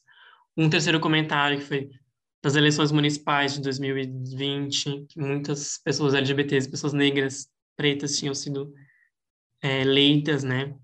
Um 0.55 0.69
terceiro 0.69 0.99
comentário 0.99 1.59
que 1.59 1.65
foi 1.65 1.89
das 2.41 2.55
eleições 2.55 2.91
municipais 2.91 3.55
de 3.55 3.61
2020, 3.61 5.07
que 5.09 5.19
muitas 5.19 5.79
pessoas 5.79 6.13
LGBTs, 6.13 6.69
pessoas 6.69 6.93
negras, 6.93 7.49
pretas 7.75 8.17
tinham 8.17 8.33
sido 8.33 8.73
é, 9.61 9.81
eleitas, 9.81 10.43
né? 10.43 10.75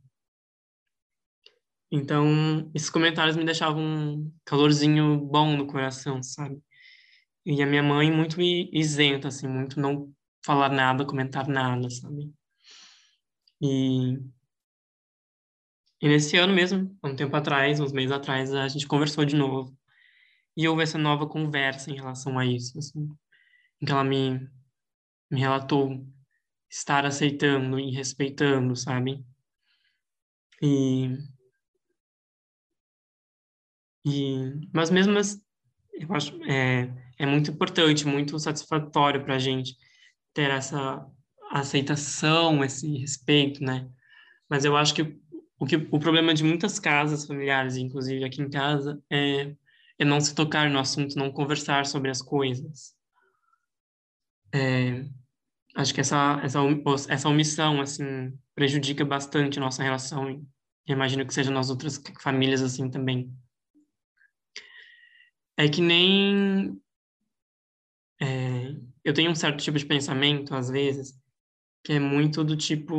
Então, 1.91 2.69
esses 2.73 2.89
comentários 2.89 3.35
me 3.35 3.43
deixavam 3.43 3.83
um 3.83 4.33
calorzinho 4.45 5.17
bom 5.19 5.55
no 5.55 5.67
coração, 5.67 6.23
sabe? 6.23 6.61
E 7.45 7.61
a 7.61 7.65
minha 7.65 7.83
mãe 7.83 8.11
muito 8.11 8.39
isenta, 8.41 9.27
assim, 9.29 9.47
muito 9.47 9.79
não 9.79 10.13
falar 10.45 10.69
nada, 10.69 11.05
comentar 11.05 11.47
nada, 11.47 11.89
sabe? 11.89 12.31
E, 13.61 14.17
e 16.01 16.07
nesse 16.07 16.37
ano 16.37 16.53
mesmo, 16.53 16.97
um 17.03 17.15
tempo 17.15 17.35
atrás, 17.35 17.79
uns 17.79 17.91
meses 17.91 18.11
atrás, 18.11 18.53
a 18.53 18.67
gente 18.67 18.87
conversou 18.87 19.23
de 19.25 19.35
novo. 19.35 19.75
E 20.57 20.67
houve 20.67 20.83
essa 20.83 20.97
nova 20.97 21.27
conversa 21.27 21.91
em 21.91 21.95
relação 21.95 22.37
a 22.39 22.45
isso, 22.45 22.77
assim, 22.79 23.09
em 23.81 23.85
que 23.85 23.91
ela 23.91 24.03
me, 24.03 24.39
me 25.31 25.39
relatou 25.39 26.05
estar 26.69 27.05
aceitando 27.05 27.79
e 27.79 27.91
respeitando, 27.91 28.75
sabe? 28.75 29.25
E 30.61 31.31
e, 34.05 34.67
mas 34.73 34.89
mesmo 34.89 35.17
assim, 35.17 35.41
eu 35.93 36.13
acho 36.15 36.35
é, 36.45 36.89
é 37.21 37.25
muito 37.27 37.51
importante, 37.51 38.07
muito 38.07 38.39
satisfatório 38.39 39.23
para 39.23 39.35
a 39.35 39.39
gente 39.39 39.77
ter 40.33 40.49
essa 40.49 41.05
aceitação, 41.51 42.63
esse 42.63 42.97
respeito, 42.97 43.63
né? 43.63 43.87
Mas 44.49 44.65
eu 44.65 44.75
acho 44.75 44.95
que 44.95 45.03
o, 45.59 45.65
que 45.67 45.75
o 45.75 45.99
problema 45.99 46.33
de 46.33 46.43
muitas 46.43 46.79
casas 46.79 47.27
familiares, 47.27 47.77
inclusive 47.77 48.25
aqui 48.25 48.41
em 48.41 48.49
casa, 48.49 48.99
é, 49.07 49.55
é 49.99 50.03
não 50.03 50.19
se 50.19 50.33
tocar 50.33 50.67
no 50.67 50.79
assunto, 50.79 51.15
não 51.15 51.31
conversar 51.31 51.85
sobre 51.85 52.09
as 52.09 52.23
coisas. 52.23 52.95
É, 54.51 55.05
acho 55.75 55.93
que 55.93 56.01
essa, 56.01 56.41
essa, 56.43 56.59
essa 57.07 57.29
omissão, 57.29 57.81
assim, 57.81 58.35
prejudica 58.55 59.05
bastante 59.05 59.59
a 59.59 59.61
nossa 59.61 59.83
relação. 59.83 60.43
E 60.87 60.91
imagino 60.91 61.23
que 61.23 61.35
seja 61.35 61.51
nas 61.51 61.69
outras 61.69 62.01
famílias 62.19 62.63
assim 62.63 62.89
também. 62.89 63.31
É 65.55 65.69
que 65.69 65.81
nem. 65.81 66.81
É, 68.21 68.75
eu 69.03 69.13
tenho 69.13 69.31
um 69.31 69.35
certo 69.35 69.63
tipo 69.63 69.79
de 69.79 69.85
pensamento, 69.85 70.53
às 70.53 70.69
vezes, 70.69 71.19
que 71.83 71.93
é 71.93 71.99
muito 71.99 72.43
do 72.43 72.55
tipo. 72.55 72.93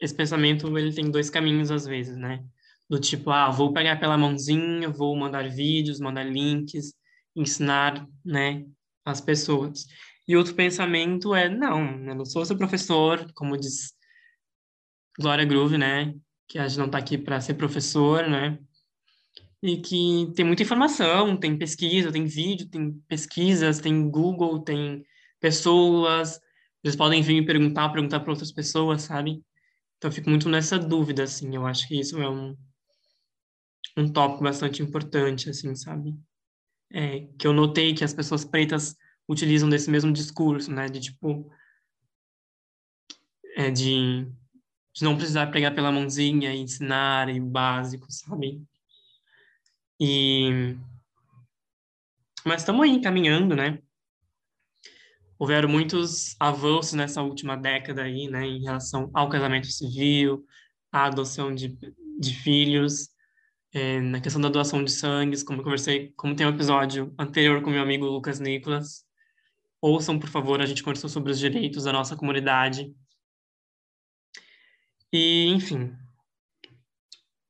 Esse 0.00 0.14
pensamento 0.14 0.66
ele 0.78 0.94
tem 0.94 1.10
dois 1.10 1.28
caminhos, 1.28 1.70
às 1.70 1.84
vezes, 1.84 2.16
né? 2.16 2.42
Do 2.88 2.98
tipo, 2.98 3.30
ah, 3.30 3.50
vou 3.50 3.72
pegar 3.72 4.00
pela 4.00 4.16
mãozinha, 4.16 4.88
vou 4.88 5.14
mandar 5.14 5.48
vídeos, 5.50 6.00
mandar 6.00 6.24
links, 6.24 6.94
ensinar, 7.36 8.06
né, 8.24 8.66
as 9.04 9.20
pessoas. 9.20 9.86
E 10.26 10.36
outro 10.36 10.54
pensamento 10.54 11.34
é, 11.34 11.48
não, 11.48 12.08
eu 12.08 12.14
não 12.14 12.24
sou 12.24 12.44
seu 12.44 12.56
professor, 12.56 13.30
como 13.34 13.58
diz 13.58 13.92
Glória 15.18 15.44
Groove, 15.44 15.76
né? 15.76 16.14
Que 16.48 16.58
a 16.58 16.66
gente 16.66 16.78
não 16.78 16.86
está 16.86 16.98
aqui 16.98 17.18
para 17.18 17.40
ser 17.40 17.54
professor, 17.54 18.26
né? 18.28 18.58
E 19.62 19.76
que 19.78 20.32
tem 20.34 20.44
muita 20.44 20.62
informação, 20.62 21.36
tem 21.36 21.56
pesquisa, 21.58 22.10
tem 22.10 22.24
vídeo, 22.24 22.68
tem 22.68 22.92
pesquisas, 23.08 23.78
tem 23.78 24.10
Google, 24.10 24.60
tem 24.60 25.04
pessoas, 25.38 26.40
eles 26.82 26.96
podem 26.96 27.22
vir 27.22 27.40
me 27.40 27.46
perguntar, 27.46 27.90
perguntar 27.90 28.20
para 28.20 28.30
outras 28.30 28.52
pessoas, 28.52 29.02
sabe? 29.02 29.42
Então 29.98 30.08
eu 30.08 30.12
fico 30.12 30.30
muito 30.30 30.48
nessa 30.48 30.78
dúvida, 30.78 31.24
assim, 31.24 31.54
eu 31.54 31.66
acho 31.66 31.86
que 31.86 32.00
isso 32.00 32.18
é 32.20 32.28
um, 32.28 32.56
um 33.98 34.10
tópico 34.10 34.42
bastante 34.42 34.82
importante, 34.82 35.50
assim, 35.50 35.74
sabe? 35.74 36.14
É, 36.90 37.26
que 37.38 37.46
eu 37.46 37.52
notei 37.52 37.94
que 37.94 38.02
as 38.02 38.14
pessoas 38.14 38.44
pretas 38.44 38.96
utilizam 39.28 39.68
desse 39.68 39.90
mesmo 39.90 40.12
discurso, 40.12 40.72
né, 40.72 40.86
de 40.86 41.00
tipo, 41.00 41.50
é, 43.56 43.70
de, 43.70 44.24
de 44.94 45.04
não 45.04 45.16
precisar 45.16 45.48
pegar 45.48 45.72
pela 45.72 45.92
mãozinha 45.92 46.54
e 46.54 46.60
ensinar 46.60 47.28
e 47.28 47.38
básico, 47.38 48.06
sabe? 48.10 48.64
E 50.00 50.76
mas 52.44 52.62
estamos 52.62 52.82
aí 52.82 53.00
caminhando, 53.02 53.54
né? 53.54 53.78
Houveram 55.38 55.68
muitos 55.68 56.36
avanços 56.40 56.94
nessa 56.94 57.22
última 57.22 57.56
década 57.56 58.02
aí, 58.02 58.28
né, 58.28 58.46
em 58.46 58.62
relação 58.62 59.10
ao 59.14 59.28
casamento 59.28 59.66
civil, 59.66 60.44
à 60.92 61.06
adoção 61.06 61.54
de, 61.54 61.78
de 62.18 62.34
filhos, 62.34 63.08
é, 63.72 64.00
na 64.00 64.20
questão 64.20 64.40
da 64.40 64.48
doação 64.48 64.84
de 64.84 64.90
sangues, 64.90 65.42
como 65.42 65.60
eu 65.60 65.64
conversei, 65.64 66.12
como 66.16 66.34
tem 66.36 66.46
um 66.46 66.50
episódio 66.50 67.14
anterior 67.18 67.62
com 67.62 67.70
meu 67.70 67.82
amigo 67.82 68.04
Lucas 68.06 68.40
Nicolas. 68.40 69.04
Ouçam, 69.80 70.18
por 70.18 70.28
favor, 70.28 70.60
a 70.60 70.66
gente 70.66 70.82
conversou 70.82 71.08
sobre 71.08 71.32
os 71.32 71.38
direitos 71.38 71.84
da 71.84 71.92
nossa 71.92 72.16
comunidade. 72.16 72.94
E, 75.12 75.46
enfim, 75.48 75.94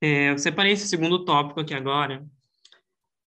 é, 0.00 0.30
eu 0.30 0.38
separei 0.38 0.72
esse 0.72 0.86
segundo 0.88 1.24
tópico 1.24 1.60
aqui 1.60 1.74
agora, 1.74 2.24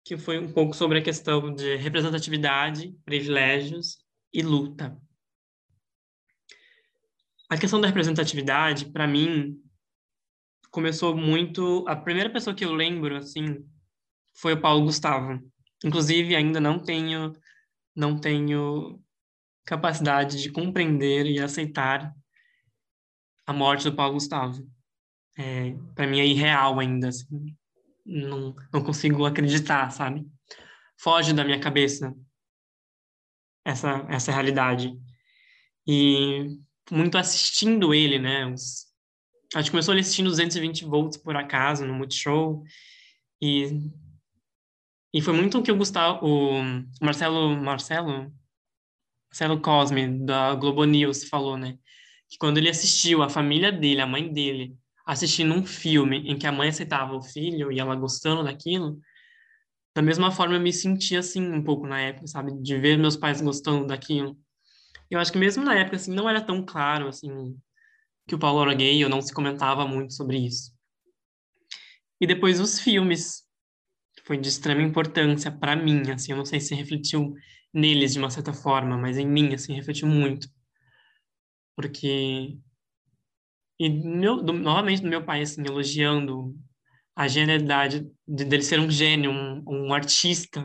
que 0.05 0.17
foi 0.17 0.39
um 0.39 0.53
pouco 0.53 0.75
sobre 0.75 0.99
a 0.99 1.03
questão 1.03 1.55
de 1.55 1.77
representatividade, 1.77 2.95
privilégios 3.05 3.99
e 4.33 4.43
luta. 4.43 4.97
A 7.49 7.59
questão 7.59 7.81
da 7.81 7.89
representatividade, 7.89 8.91
para 8.91 9.07
mim, 9.07 9.61
começou 10.71 11.17
muito. 11.17 11.85
A 11.89 11.97
primeira 11.97 12.31
pessoa 12.31 12.55
que 12.55 12.65
eu 12.65 12.73
lembro, 12.73 13.17
assim, 13.17 13.65
foi 14.35 14.55
o 14.55 14.61
Paulo 14.61 14.85
Gustavo. 14.85 15.41
Inclusive, 15.85 16.37
ainda 16.37 16.61
não 16.61 16.79
tenho, 16.79 17.33
não 17.95 18.19
tenho 18.19 19.03
capacidade 19.65 20.41
de 20.41 20.51
compreender 20.51 21.27
e 21.27 21.41
aceitar 21.41 22.15
a 23.47 23.53
morte 23.53 23.85
do 23.85 23.97
Paulo 23.97 24.15
Gustavo. 24.15 24.65
É, 25.37 25.75
para 25.95 26.07
mim 26.07 26.21
é 26.21 26.27
irreal 26.27 26.79
ainda, 26.79 27.09
assim. 27.09 27.57
Não, 28.05 28.55
não 28.73 28.83
consigo 28.83 29.25
acreditar, 29.25 29.91
sabe? 29.91 30.27
Foge 30.99 31.33
da 31.33 31.45
minha 31.45 31.61
cabeça 31.61 32.15
essa 33.65 34.07
essa 34.09 34.33
realidade. 34.33 34.93
E 35.87 36.59
muito 36.91 37.17
assistindo 37.19 37.95
ele, 37.95 38.19
né? 38.19 38.47
Os, 38.47 38.87
a 39.55 39.61
gente 39.61 39.71
começou 39.71 39.95
assistindo 39.95 40.31
220 40.31 40.85
volts 40.85 41.17
por 41.19 41.37
acaso 41.37 41.85
no 41.85 41.95
Multishow 41.95 42.63
e 43.43 43.91
e 45.13 45.21
foi 45.21 45.35
muito 45.35 45.59
o 45.59 45.63
que 45.63 45.73
o 45.73 45.77
Gustavo, 45.77 46.25
o 46.25 46.63
Marcelo 47.01 47.57
Marcelo 47.57 48.33
Marcelo 49.29 49.61
Cosme 49.61 50.25
da 50.25 50.55
Globo 50.55 50.85
News 50.85 51.25
falou, 51.25 51.57
né? 51.57 51.79
Que 52.29 52.39
quando 52.39 52.59
ele 52.59 52.69
assistiu 52.69 53.23
a 53.23 53.29
família 53.29 53.73
dele, 53.73 54.01
a 54.01 54.07
mãe 54.07 54.33
dele, 54.33 54.77
assistindo 55.07 55.55
um 55.55 55.65
filme 55.65 56.19
em 56.31 56.39
que 56.39 56.47
a 56.47 56.53
mãe 56.53 56.69
aceitava 56.69 57.15
o 57.15 57.23
filho 57.23 57.73
e 57.73 57.81
ela 57.81 57.97
gostando 57.97 58.45
daquilo, 58.45 59.01
da 59.95 60.03
mesma 60.03 60.31
forma 60.31 60.55
eu 60.55 60.61
me 60.61 60.73
sentia 60.73 61.19
assim 61.19 61.43
um 61.43 61.63
pouco 61.63 61.87
na 61.87 62.01
época, 62.01 62.27
sabe, 62.27 62.53
de 62.63 62.79
ver 62.79 62.97
meus 62.97 63.17
pais 63.17 63.41
gostando 63.41 63.87
daquilo. 63.87 64.39
Eu 65.11 65.19
acho 65.19 65.33
que 65.33 65.39
mesmo 65.39 65.65
na 65.65 65.75
época 65.75 65.97
assim 65.97 66.13
não 66.13 66.29
era 66.29 66.41
tão 66.41 66.65
claro 66.65 67.09
assim 67.09 67.59
que 68.27 68.35
o 68.35 68.39
Paulo 68.39 68.63
era 68.63 68.75
gay, 68.75 69.03
eu 69.03 69.09
não 69.09 69.21
se 69.21 69.35
comentava 69.35 69.87
muito 69.87 70.15
sobre 70.15 70.39
isso. 70.39 70.73
E 72.21 72.27
depois 72.27 72.61
os 72.61 72.79
filmes 72.79 73.43
foi 74.25 74.37
de 74.37 74.49
extrema 74.49 74.83
importância 74.83 75.51
para 75.51 75.75
mim, 75.75 76.09
assim, 76.11 76.33
eu 76.33 76.39
não 76.39 76.45
sei 76.45 76.61
se 76.61 76.75
refletiu 76.75 77.35
neles 77.73 78.13
de 78.13 78.19
uma 78.19 78.31
certa 78.31 78.53
forma, 78.53 78.97
mas 78.97 79.19
em 79.19 79.27
mim 79.27 79.55
assim 79.55 79.75
refletiu 79.75 80.07
muito. 80.07 80.49
Porque 81.75 82.59
e 83.81 83.89
meu, 83.89 84.43
do, 84.43 84.53
novamente 84.53 85.01
do 85.01 85.09
meu 85.09 85.25
pai 85.25 85.41
assim 85.41 85.65
elogiando 85.65 86.55
a 87.17 87.27
genialidade 87.27 88.07
de, 88.29 88.45
dele 88.45 88.63
ser 88.63 88.79
um 88.79 88.91
gênio, 88.91 89.31
um, 89.31 89.65
um 89.67 89.95
artista, 89.95 90.63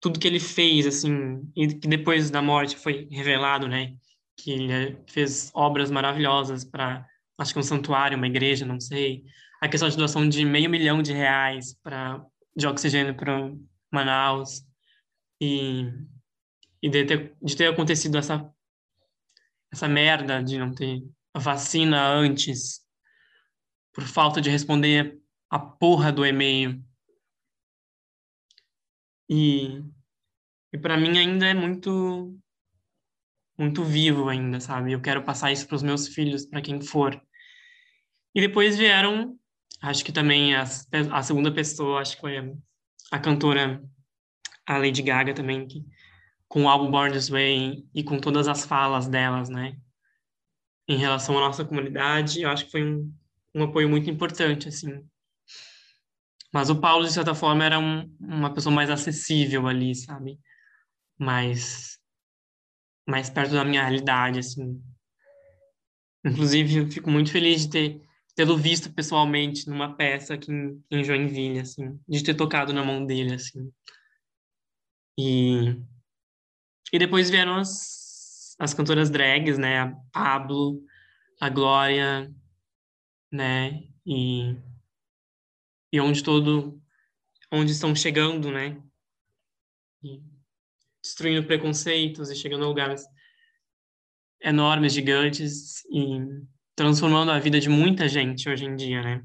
tudo 0.00 0.18
que 0.18 0.26
ele 0.26 0.40
fez, 0.40 0.86
assim, 0.86 1.42
e 1.54 1.68
que 1.68 1.86
depois 1.86 2.30
da 2.30 2.40
morte 2.40 2.76
foi 2.76 3.06
revelado, 3.10 3.68
né, 3.68 3.94
que 4.38 4.50
ele 4.50 4.98
fez 5.06 5.50
obras 5.54 5.90
maravilhosas 5.90 6.64
para, 6.64 7.06
acho 7.38 7.52
que 7.52 7.58
um 7.58 7.62
santuário, 7.62 8.16
uma 8.16 8.26
igreja, 8.26 8.64
não 8.64 8.80
sei, 8.80 9.22
a 9.60 9.68
questão 9.68 9.88
de 9.88 9.96
doação 9.96 10.26
de 10.26 10.42
meio 10.42 10.70
milhão 10.70 11.02
de 11.02 11.12
reais 11.12 11.74
para 11.82 12.24
de 12.56 12.66
oxigênio 12.66 13.14
para 13.14 13.52
Manaus. 13.92 14.62
E, 15.40 15.90
e 16.80 16.88
de, 16.88 17.04
ter, 17.04 17.36
de 17.42 17.56
ter 17.56 17.66
acontecido 17.66 18.16
essa 18.16 18.48
essa 19.72 19.88
merda 19.88 20.42
de 20.42 20.56
não 20.56 20.72
ter 20.72 21.02
a 21.34 21.38
vacina 21.40 22.06
antes 22.06 22.80
por 23.92 24.04
falta 24.04 24.40
de 24.40 24.48
responder 24.48 25.20
a 25.50 25.58
porra 25.58 26.12
do 26.12 26.24
e-mail. 26.24 26.82
E, 29.28 29.82
e 30.72 30.78
para 30.78 30.96
mim 30.96 31.18
ainda 31.18 31.46
é 31.46 31.54
muito 31.54 32.38
muito 33.56 33.84
vivo 33.84 34.28
ainda, 34.28 34.58
sabe? 34.58 34.92
Eu 34.92 35.00
quero 35.00 35.22
passar 35.22 35.52
isso 35.52 35.66
para 35.66 35.76
os 35.76 35.82
meus 35.82 36.08
filhos, 36.08 36.44
para 36.44 36.60
quem 36.60 36.80
for. 36.80 37.20
E 38.34 38.40
depois 38.40 38.76
vieram, 38.76 39.38
acho 39.80 40.04
que 40.04 40.10
também 40.10 40.56
a, 40.56 40.64
a 41.12 41.22
segunda 41.22 41.54
pessoa, 41.54 42.00
acho 42.00 42.16
que 42.16 42.20
foi 42.20 42.38
a, 42.38 42.52
a 43.12 43.18
cantora, 43.20 43.80
a 44.66 44.76
Lady 44.76 45.02
Gaga 45.02 45.32
também, 45.32 45.68
que, 45.68 45.84
com 46.48 46.64
o 46.64 46.68
álbum 46.68 46.90
Born 46.90 47.12
This 47.12 47.28
Way 47.28 47.86
e 47.94 48.02
com 48.02 48.18
todas 48.18 48.48
as 48.48 48.64
falas 48.64 49.06
delas, 49.06 49.48
né? 49.48 49.76
Em 50.86 50.96
relação 50.96 51.36
à 51.38 51.40
nossa 51.40 51.64
comunidade, 51.64 52.42
eu 52.42 52.50
acho 52.50 52.66
que 52.66 52.70
foi 52.70 52.84
um, 52.84 53.12
um 53.54 53.64
apoio 53.64 53.88
muito 53.88 54.10
importante, 54.10 54.68
assim. 54.68 55.02
Mas 56.52 56.70
o 56.70 56.80
Paulo, 56.80 57.04
de 57.04 57.12
certa 57.12 57.34
forma, 57.34 57.64
era 57.64 57.78
um, 57.78 58.02
uma 58.20 58.52
pessoa 58.52 58.74
mais 58.74 58.90
acessível 58.90 59.66
ali, 59.66 59.94
sabe? 59.94 60.38
Mais, 61.18 61.98
mais 63.08 63.28
perto 63.30 63.54
da 63.54 63.64
minha 63.64 63.82
realidade, 63.82 64.38
assim. 64.38 64.80
Inclusive, 66.24 66.76
eu 66.76 66.90
fico 66.90 67.10
muito 67.10 67.30
feliz 67.30 67.62
de 67.62 67.70
ter 67.70 68.00
tê-lo 68.34 68.56
visto 68.56 68.92
pessoalmente 68.92 69.68
numa 69.68 69.96
peça 69.96 70.34
aqui 70.34 70.50
em, 70.50 70.84
em 70.90 71.04
Joinville, 71.04 71.60
assim, 71.60 71.98
de 72.08 72.22
ter 72.22 72.34
tocado 72.34 72.72
na 72.72 72.84
mão 72.84 73.04
dele, 73.04 73.34
assim. 73.34 73.72
E, 75.18 75.76
e 76.92 76.98
depois 76.98 77.30
vieram 77.30 77.56
as, 77.56 78.03
as 78.58 78.74
cantoras 78.74 79.10
drags, 79.10 79.58
né? 79.58 79.80
A 79.80 79.88
Pablo, 80.12 80.82
a 81.40 81.48
Glória, 81.48 82.32
né? 83.30 83.82
E, 84.06 84.56
e 85.92 86.00
onde 86.00 86.22
todo, 86.22 86.80
onde 87.50 87.72
estão 87.72 87.94
chegando, 87.94 88.50
né? 88.50 88.80
E 90.02 90.22
destruindo 91.02 91.46
preconceitos 91.46 92.30
e 92.30 92.36
chegando 92.36 92.64
a 92.64 92.68
lugares 92.68 93.04
enormes, 94.40 94.92
gigantes 94.92 95.84
e 95.86 96.18
transformando 96.74 97.30
a 97.30 97.38
vida 97.38 97.60
de 97.60 97.68
muita 97.68 98.08
gente 98.08 98.48
hoje 98.48 98.64
em 98.64 98.76
dia, 98.76 99.02
né? 99.02 99.24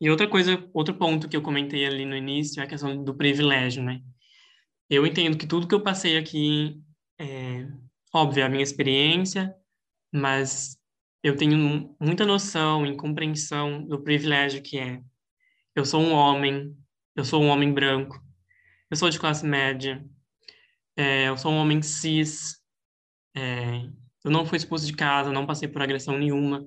E 0.00 0.08
outra 0.08 0.28
coisa, 0.28 0.64
outro 0.72 0.94
ponto 0.94 1.28
que 1.28 1.36
eu 1.36 1.42
comentei 1.42 1.84
ali 1.84 2.04
no 2.04 2.16
início 2.16 2.60
é 2.60 2.64
a 2.64 2.68
questão 2.68 3.02
do 3.02 3.14
privilégio, 3.16 3.82
né? 3.82 4.00
Eu 4.88 5.04
entendo 5.04 5.36
que 5.36 5.46
tudo 5.46 5.66
que 5.66 5.74
eu 5.74 5.82
passei 5.82 6.16
aqui 6.16 6.80
é, 7.18 7.66
óbvio, 8.14 8.42
é 8.42 8.46
a 8.46 8.48
minha 8.48 8.62
experiência, 8.62 9.54
mas 10.12 10.78
eu 11.22 11.36
tenho 11.36 11.96
muita 12.00 12.24
noção 12.24 12.86
e 12.86 12.96
compreensão 12.96 13.84
do 13.84 14.02
privilégio 14.02 14.62
que 14.62 14.78
é. 14.78 15.02
Eu 15.74 15.84
sou 15.84 16.00
um 16.00 16.12
homem, 16.12 16.76
eu 17.16 17.24
sou 17.24 17.42
um 17.42 17.48
homem 17.48 17.72
branco, 17.72 18.20
eu 18.90 18.96
sou 18.96 19.10
de 19.10 19.18
classe 19.18 19.44
média, 19.44 20.04
é, 20.96 21.28
eu 21.28 21.36
sou 21.36 21.52
um 21.52 21.58
homem 21.58 21.82
cis, 21.82 22.60
é, 23.36 23.88
eu 24.24 24.30
não 24.30 24.46
fui 24.46 24.56
expulso 24.56 24.86
de 24.86 24.94
casa, 24.94 25.32
não 25.32 25.46
passei 25.46 25.68
por 25.68 25.82
agressão 25.82 26.18
nenhuma. 26.18 26.66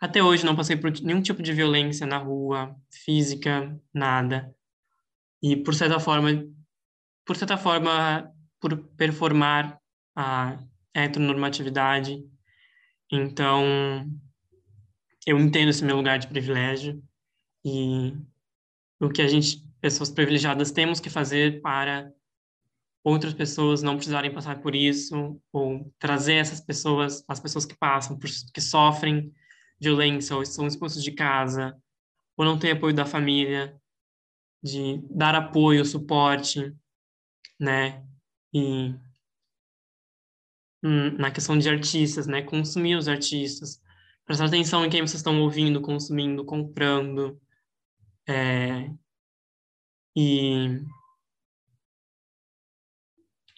Até 0.00 0.22
hoje 0.22 0.44
não 0.44 0.56
passei 0.56 0.76
por 0.76 0.90
nenhum 1.00 1.22
tipo 1.22 1.42
de 1.42 1.52
violência 1.52 2.06
na 2.06 2.18
rua, 2.18 2.76
física, 2.90 3.80
nada. 3.92 4.54
E 5.42 5.56
por 5.56 5.74
certa 5.74 5.98
forma, 5.98 6.30
por 7.24 7.36
certa 7.36 7.56
forma, 7.56 8.30
por 8.60 8.76
performar 8.96 9.80
a 10.14 10.58
heteronormatividade, 10.94 12.24
então, 13.10 13.64
eu 15.26 15.38
entendo 15.38 15.68
esse 15.68 15.84
meu 15.84 15.96
lugar 15.96 16.18
de 16.18 16.26
privilégio 16.26 17.02
e 17.64 18.12
o 19.00 19.08
que 19.08 19.22
a 19.22 19.28
gente, 19.28 19.64
pessoas 19.80 20.10
privilegiadas, 20.10 20.72
temos 20.72 21.00
que 21.00 21.10
fazer 21.10 21.60
para 21.60 22.12
outras 23.04 23.34
pessoas 23.34 23.82
não 23.82 23.96
precisarem 23.96 24.32
passar 24.32 24.60
por 24.62 24.74
isso 24.74 25.40
ou 25.52 25.92
trazer 25.98 26.36
essas 26.36 26.60
pessoas, 26.60 27.22
as 27.28 27.38
pessoas 27.38 27.66
que 27.66 27.76
passam, 27.76 28.18
que 28.18 28.60
sofrem 28.60 29.32
violência 29.80 30.34
ou 30.34 30.44
são 30.44 30.66
expulsos 30.66 31.02
de 31.02 31.12
casa 31.12 31.76
ou 32.36 32.44
não 32.44 32.58
têm 32.58 32.72
apoio 32.72 32.94
da 32.94 33.04
família, 33.04 33.78
de 34.62 35.00
dar 35.10 35.34
apoio, 35.34 35.84
suporte, 35.84 36.74
né? 37.60 38.04
E 38.52 38.94
na 41.18 41.30
questão 41.30 41.58
de 41.58 41.68
artistas, 41.68 42.26
né? 42.26 42.42
Consumir 42.42 42.96
os 42.96 43.08
artistas, 43.08 43.80
prestar 44.26 44.46
atenção 44.46 44.84
em 44.84 44.90
quem 44.90 45.00
vocês 45.00 45.14
estão 45.16 45.40
ouvindo, 45.40 45.80
consumindo, 45.80 46.44
comprando. 46.44 47.40
É, 48.28 48.90
e 50.16 50.80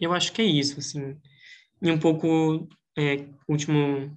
eu 0.01 0.13
acho 0.13 0.33
que 0.33 0.43
é 0.43 0.45
isso, 0.45 0.79
assim. 0.79 1.21
E 1.83 1.91
um 1.91 1.99
pouco, 1.99 2.69
é, 2.97 3.29
último 3.49 4.17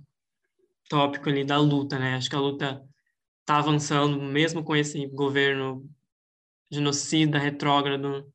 tópico 0.90 1.30
ali 1.30 1.44
da 1.44 1.58
luta, 1.58 1.98
né? 2.00 2.16
Acho 2.16 2.30
que 2.30 2.36
a 2.36 2.40
luta 2.40 2.88
está 3.42 3.58
avançando, 3.58 4.22
mesmo 4.22 4.64
com 4.64 4.76
esse 4.76 5.08
governo 5.08 5.90
genocida, 6.72 7.40
retrógrado, 7.40 8.32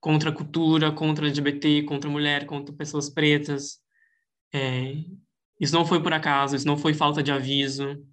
contra 0.00 0.30
a 0.30 0.34
cultura, 0.34 0.92
contra 0.92 1.26
LGBT, 1.26 1.84
contra 1.84 2.10
a 2.10 2.12
mulher, 2.12 2.46
contra 2.46 2.74
pessoas 2.74 3.08
pretas, 3.10 3.80
é, 4.52 4.94
isso 5.60 5.74
não 5.74 5.86
foi 5.86 6.02
por 6.02 6.12
acaso, 6.12 6.56
isso 6.56 6.66
não 6.66 6.76
foi 6.78 6.94
falta 6.94 7.22
de 7.22 7.32
aviso. 7.32 8.06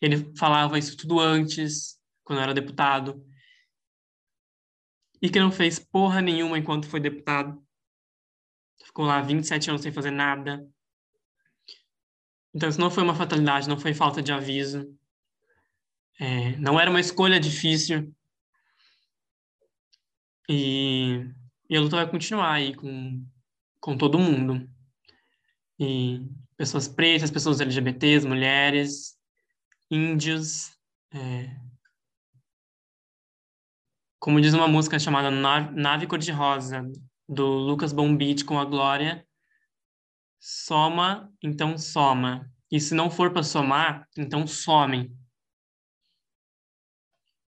Ele 0.00 0.32
falava 0.36 0.78
isso 0.78 0.96
tudo 0.96 1.18
antes, 1.18 1.98
quando 2.24 2.40
era 2.40 2.54
deputado. 2.54 3.24
E 5.20 5.28
que 5.28 5.40
não 5.40 5.50
fez 5.50 5.78
porra 5.78 6.20
nenhuma 6.20 6.58
enquanto 6.58 6.88
foi 6.88 7.00
deputado. 7.00 7.62
Ficou 8.84 9.04
lá 9.04 9.20
27 9.20 9.70
anos 9.70 9.82
sem 9.82 9.92
fazer 9.92 10.10
nada. 10.10 10.66
Então, 12.54 12.68
isso 12.68 12.80
não 12.80 12.90
foi 12.90 13.04
uma 13.04 13.14
fatalidade, 13.14 13.68
não 13.68 13.78
foi 13.78 13.94
falta 13.94 14.22
de 14.22 14.32
aviso. 14.32 14.96
É, 16.18 16.56
não 16.56 16.80
era 16.80 16.90
uma 16.90 17.00
escolha 17.00 17.38
difícil. 17.38 18.12
E, 20.48 21.24
e 21.68 21.76
a 21.76 21.80
luta 21.80 21.96
vai 21.96 22.10
continuar 22.10 22.52
aí 22.52 22.74
com 22.74 23.24
com 23.80 23.96
todo 23.96 24.18
mundo. 24.18 24.68
E 25.80 26.20
pessoas 26.58 26.86
pretas, 26.86 27.30
pessoas 27.30 27.58
LGBTs, 27.58 28.26
mulheres, 28.26 29.16
índios. 29.90 30.70
É... 31.10 31.56
Como 34.18 34.38
diz 34.38 34.52
uma 34.52 34.68
música 34.68 34.98
chamada 34.98 35.30
Nave 35.30 36.06
Cor-de-Rosa, 36.06 36.86
do 37.26 37.46
Lucas 37.46 37.94
Bombite 37.94 38.44
com 38.44 38.58
a 38.58 38.64
Glória, 38.66 39.26
soma, 40.38 41.32
então 41.42 41.78
soma. 41.78 42.52
E 42.70 42.78
se 42.78 42.94
não 42.94 43.10
for 43.10 43.32
para 43.32 43.42
somar, 43.42 44.06
então 44.18 44.46
some. 44.46 45.10